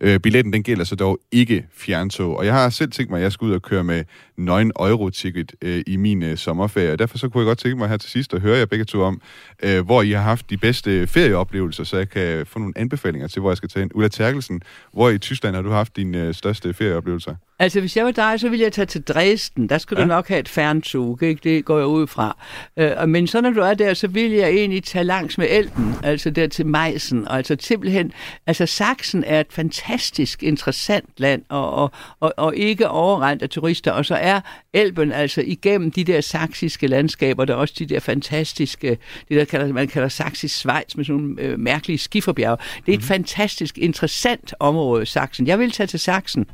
[0.00, 3.22] Øh, billetten den gælder så dog ikke fjerntog, og jeg har selv tænkt mig, at
[3.22, 4.04] jeg skal ud og køre med
[4.38, 6.96] 9 euro ticket øh, i min øh, sommerferie.
[6.96, 9.02] Derfor så kunne jeg godt tænke mig her til sidst at høre jer begge to
[9.02, 9.20] om,
[9.62, 13.40] øh, hvor I har haft de bedste ferieoplevelser, så jeg kan få nogle anbefalinger til,
[13.40, 13.90] hvor jeg skal tage ind.
[13.94, 14.62] Ulla Terkelsen,
[14.92, 17.34] hvor i Tyskland har du haft dine øh, største ferieoplevelser?
[17.60, 19.68] Altså, hvis jeg var dig, så ville jeg tage til Dresden.
[19.68, 20.04] Der skulle ja.
[20.04, 21.40] du nok have et fjernsug, ikke?
[21.44, 22.36] Det går jeg ud fra.
[22.76, 25.94] Øh, men så når du er der, så vil jeg egentlig tage langs med Elben,
[26.02, 27.28] altså der til Meissen.
[27.28, 28.12] Og altså simpelthen,
[28.46, 33.92] altså Sachsen er et fantastisk interessant land, og, og, og, og ikke overrendt af turister.
[33.92, 34.40] Og så er
[34.72, 38.88] Elben altså igennem de der saksiske landskaber, der er også de der fantastiske,
[39.28, 42.56] det der kalder, man kalder saksisk Schweiz, med sådan nogle øh, mærkelige skiferbjerge.
[42.86, 43.08] Det er et mhm.
[43.08, 45.46] fantastisk interessant område, Sachsen.
[45.46, 46.46] Jeg vil tage til Sachsen.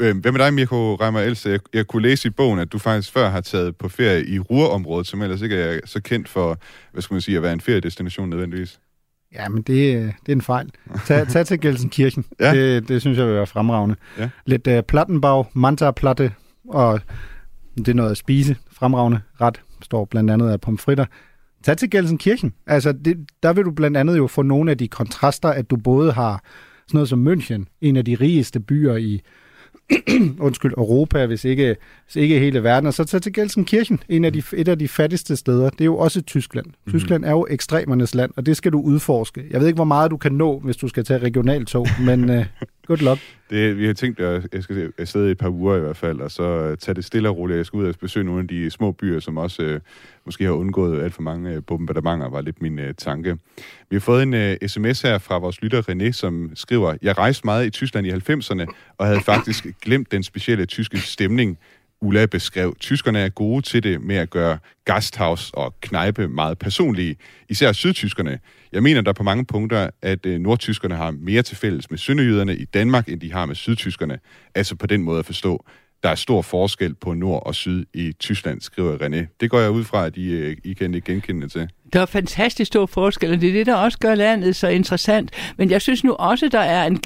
[0.00, 1.50] Øh, hvad med dig, Mirko Reimer Else?
[1.50, 4.38] Jeg, jeg kunne læse i bogen, at du faktisk før har taget på ferie i
[4.38, 6.58] Ruhrområdet, som ellers ikke er så kendt for,
[6.92, 8.80] hvad skal man sige, at være en feriedestination nødvendigvis.
[9.34, 10.70] Ja, men det, det er en fejl.
[11.06, 12.24] Tag, tag til Gelsenkirchen.
[12.40, 12.54] ja.
[12.54, 13.96] det, det synes jeg vil være fremragende.
[14.18, 14.28] Ja.
[14.46, 16.32] Lidt uh, Plattenbau, Manta-platte,
[16.68, 17.00] og
[17.78, 18.56] det er noget at spise.
[18.72, 21.04] Fremragende ret står blandt andet af pomfritter.
[21.64, 22.54] Tag til Gelsenkirchen.
[22.66, 25.76] Altså, det, der vil du blandt andet jo få nogle af de kontraster, at du
[25.76, 26.44] både har
[26.86, 29.20] sådan noget som München, en af de rigeste byer i
[30.38, 31.76] undskyld, Europa, hvis ikke,
[32.06, 34.88] hvis ikke hele verden, og så tage til Gelsenkirchen, en af de, et af de
[34.88, 35.70] fattigste steder.
[35.70, 36.66] Det er jo også Tyskland.
[36.66, 36.98] Mm-hmm.
[36.98, 39.44] Tyskland er jo ekstremernes land, og det skal du udforske.
[39.50, 42.36] Jeg ved ikke, hvor meget du kan nå, hvis du skal tage regionaltog, men uh,
[42.86, 43.20] good luck.
[43.50, 46.30] Det, vi har tænkt, at jeg skal sidde et par uger i hvert fald, og
[46.30, 47.56] så øh, tage det stille og roligt.
[47.56, 49.80] Jeg skal ud og besøge nogle af de små byer, som også øh,
[50.26, 53.36] måske har undgået alt for mange uh, bombardementer, var lidt min øh, tanke.
[53.90, 57.44] Vi har fået en øh, sms her fra vores lytter René, som skriver, jeg rejste
[57.44, 58.66] meget i Tyskland i 90'erne,
[58.98, 61.58] og havde faktisk glemt den specielle tyske stemning,
[62.00, 62.76] Ulla beskrev.
[62.80, 67.16] Tyskerne er gode til det med at gøre gasthaus og knejpe meget personlige,
[67.48, 68.38] især sydtyskerne.
[68.72, 72.56] Jeg mener der på mange punkter, at øh, nordtyskerne har mere til fælles med sønderjyderne
[72.56, 74.18] i Danmark, end de har med sydtyskerne.
[74.54, 75.64] Altså på den måde at forstå.
[76.02, 79.36] Der er stor forskel på nord og syd i Tyskland, skriver René.
[79.40, 81.68] Det går jeg ud fra, at I, øh, I kan genkende til.
[81.92, 85.30] Der er fantastisk stor forskel, og det er det, der også gør landet så interessant.
[85.56, 87.00] Men jeg synes nu også, der er en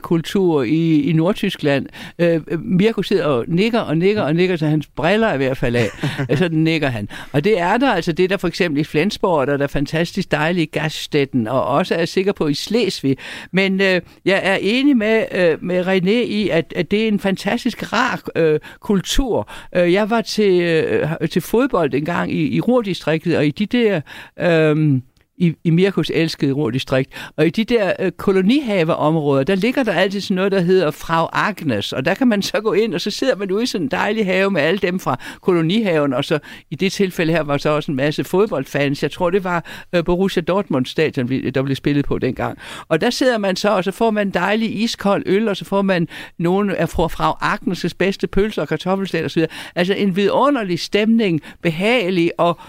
[0.00, 1.86] kultur i, i Nordtyskland.
[2.18, 5.56] Øh, Mirko sidder og nikker og nikker og nikker, så hans briller er ved at
[5.56, 5.88] falde af.
[6.38, 7.08] Sådan nikker han.
[7.32, 10.30] Og det er der altså det, der for eksempel i Flensborg, der er der fantastisk
[10.30, 13.16] dejlige Gaststätten, og også er sikker på i Slesvig.
[13.52, 17.18] Men øh, jeg er enig med, øh, med René i, at, at det er en
[17.18, 19.50] fantastisk rar øh, kultur.
[19.76, 24.00] Øh, jeg var til, øh, til fodbold engang i, i Ruhrdistriktet, og i de der
[24.40, 25.02] øhm,
[25.40, 27.30] i, i Mirkus elskede Ruhrdistrikt.
[27.36, 31.28] Og i de der øh, kolonihaveområder, der ligger der altid sådan noget, der hedder Frau
[31.32, 31.92] Agnes.
[31.92, 33.90] Og der kan man så gå ind, og så sidder man ude i sådan en
[33.90, 36.14] dejlig have med alle dem fra kolonihaven.
[36.14, 36.38] Og så
[36.70, 39.02] i det tilfælde her var så også en masse fodboldfans.
[39.02, 42.58] Jeg tror, det var øh, Borussia Dortmund stadion, der blev spillet på dengang.
[42.88, 45.64] Og der sidder man så, og så får man en dejlig iskold øl, og så
[45.64, 46.08] får man
[46.38, 49.44] nogle af Frau Agnes' bedste pølser og kartoffelstæt osv.
[49.74, 52.60] Altså en vidunderlig stemning, behagelig og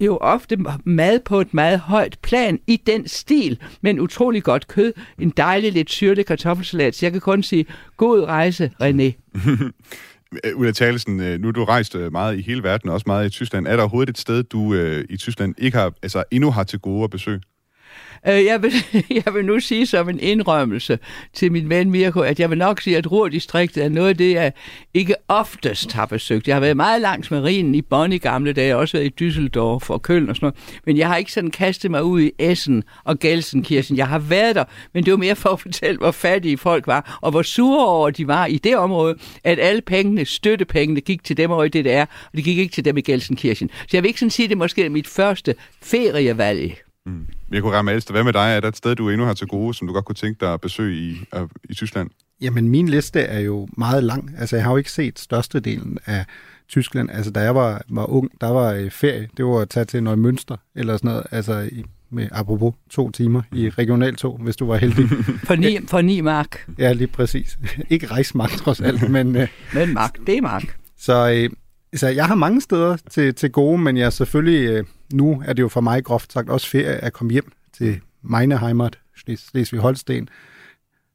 [0.00, 4.92] jo ofte mad på et meget højt plan i den stil, men utrolig godt kød,
[5.18, 6.94] en dejlig lidt syrlig kartoffelsalat.
[6.94, 9.12] Så jeg kan kun sige, god rejse, René.
[10.54, 13.30] Ulla Thalesen, øh, nu er du rejst øh, meget i hele verden, også meget i
[13.30, 13.66] Tyskland.
[13.66, 16.78] Er der overhovedet et sted, du øh, i Tyskland ikke har, altså endnu har til
[16.78, 17.40] gode at besøge?
[18.28, 18.72] Øh, jeg, vil,
[19.24, 20.98] jeg vil nu sige som en indrømmelse
[21.32, 24.32] til min ven Mirko, at jeg vil nok sige, at Ruhrdistriktet er noget af det,
[24.32, 24.52] jeg
[24.94, 26.48] ikke oftest har besøgt.
[26.48, 29.90] Jeg har været meget langs marinen i Bonn i gamle dage, også været i Düsseldorf
[29.90, 32.84] og Køln og sådan noget, men jeg har ikke sådan kastet mig ud i Essen
[33.04, 33.96] og Gelsenkirchen.
[33.96, 34.64] Jeg har været der,
[34.94, 38.10] men det var mere for at fortælle, hvor fattige folk var, og hvor sure over
[38.10, 42.00] de var i det område, at alle pengene, støttepengene, gik til dem over i DDR,
[42.02, 43.70] og de gik ikke til dem i Gelsenkirchen.
[43.80, 46.76] Så jeg vil ikke sådan sige, at det er måske mit første ferievalg.
[47.06, 47.26] Mm.
[47.50, 48.12] Jeg kunne ramme Elster.
[48.12, 48.56] Hvad med dig?
[48.56, 50.52] Er der et sted, du endnu har til gode, som du godt kunne tænke dig
[50.52, 52.10] at besøge i, uh, i Tyskland?
[52.40, 54.34] Jamen, min liste er jo meget lang.
[54.38, 56.24] Altså, jeg har jo ikke set størstedelen af
[56.68, 57.10] Tyskland.
[57.10, 59.28] Altså, da jeg var, var ung, der var øh, ferie.
[59.36, 61.26] Det var at tage til noget mønster eller sådan noget.
[61.30, 65.08] Altså, i, med apropos to timer i regionaltog, hvis du var heldig.
[65.48, 66.66] for, ni, for ni mark.
[66.78, 67.58] Ja, lige præcis.
[67.90, 69.36] ikke rejsmark trods alt, men...
[69.36, 70.76] Øh, men mark, det er mark.
[70.98, 71.50] Så, øh,
[71.94, 74.70] så jeg har mange steder til, til gode, men jeg selvfølgelig...
[74.70, 78.00] Øh, nu er det jo for mig groft sagt også ferie at komme hjem til
[78.22, 80.28] meine Heimat, Slesvig-Holsten,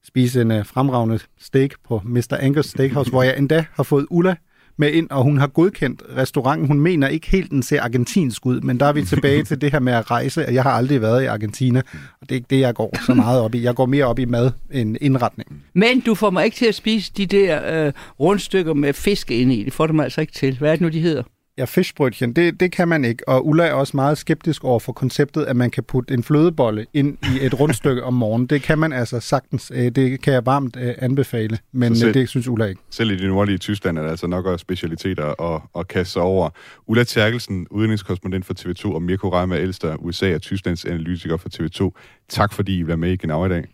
[0.04, 2.38] spise en øh, fremragende steak på Mr.
[2.40, 4.36] Angus Steakhouse, hvor jeg endda har fået Ulla
[4.78, 6.68] med ind, og hun har godkendt restauranten.
[6.68, 9.72] Hun mener ikke helt, den ser argentinsk ud, men der er vi tilbage til det
[9.72, 11.82] her med at rejse, jeg har aldrig været i Argentina,
[12.22, 13.64] og det er ikke det, jeg går så meget op i.
[13.64, 15.64] Jeg går mere op i mad end indretning.
[15.74, 19.56] Men du får mig ikke til at spise de der øh, rundstykker med fisk inde
[19.56, 19.64] i.
[19.64, 20.58] Det får du mig altså ikke til.
[20.58, 21.24] Hvad er det nu, de hedder?
[21.58, 23.30] Ja, fishbrødchen, det, det kan man ikke.
[23.30, 26.86] Og Ulla er også meget skeptisk over for konceptet, at man kan putte en flødebolle
[26.94, 28.48] ind i et rundstykke om morgenen.
[28.48, 29.72] Det kan man altså sagtens.
[29.76, 32.82] Øh, det kan jeg varmt øh, anbefale, men øh, selv, det synes Ulla ikke.
[32.90, 36.22] Selv i det nordlige Tyskland er der altså nok også specialiteter at, at kaste sig
[36.22, 36.50] over.
[36.88, 42.00] Ulla Terkelsen, udenrigskorrespondent for TV2, og Mirko Reimer Elster, USA og Tysklands analytiker for TV2.
[42.30, 43.66] Tak fordi I var med i Genau i dag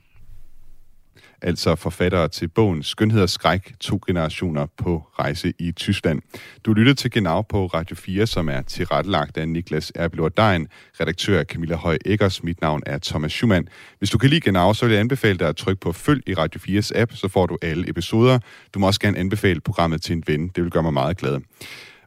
[1.41, 6.21] altså forfattere til bogen Skønhed og Skræk, to generationer på rejse i Tyskland.
[6.65, 10.67] Du lytter til Genau på Radio 4, som er tilrettelagt af Niklas Erbilor Dein,
[10.99, 12.43] redaktør af Camilla Høj Eggers.
[12.43, 13.67] Mit navn er Thomas Schumann.
[13.99, 16.33] Hvis du kan lide Genau, så vil jeg anbefale dig at trykke på følg i
[16.33, 18.39] Radio 4's app, så får du alle episoder.
[18.73, 20.47] Du må også gerne anbefale programmet til en ven.
[20.47, 21.39] Det vil gøre mig meget glad.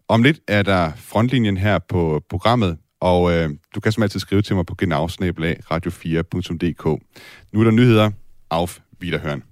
[0.09, 4.43] Om lidt er der frontlinjen her på programmet, og øh, du kan som altid skrive
[4.43, 6.85] til mig på genavsnabelag radio4.dk.
[7.53, 8.11] Nu er der nyheder.
[8.51, 9.43] Auf Wiederhören.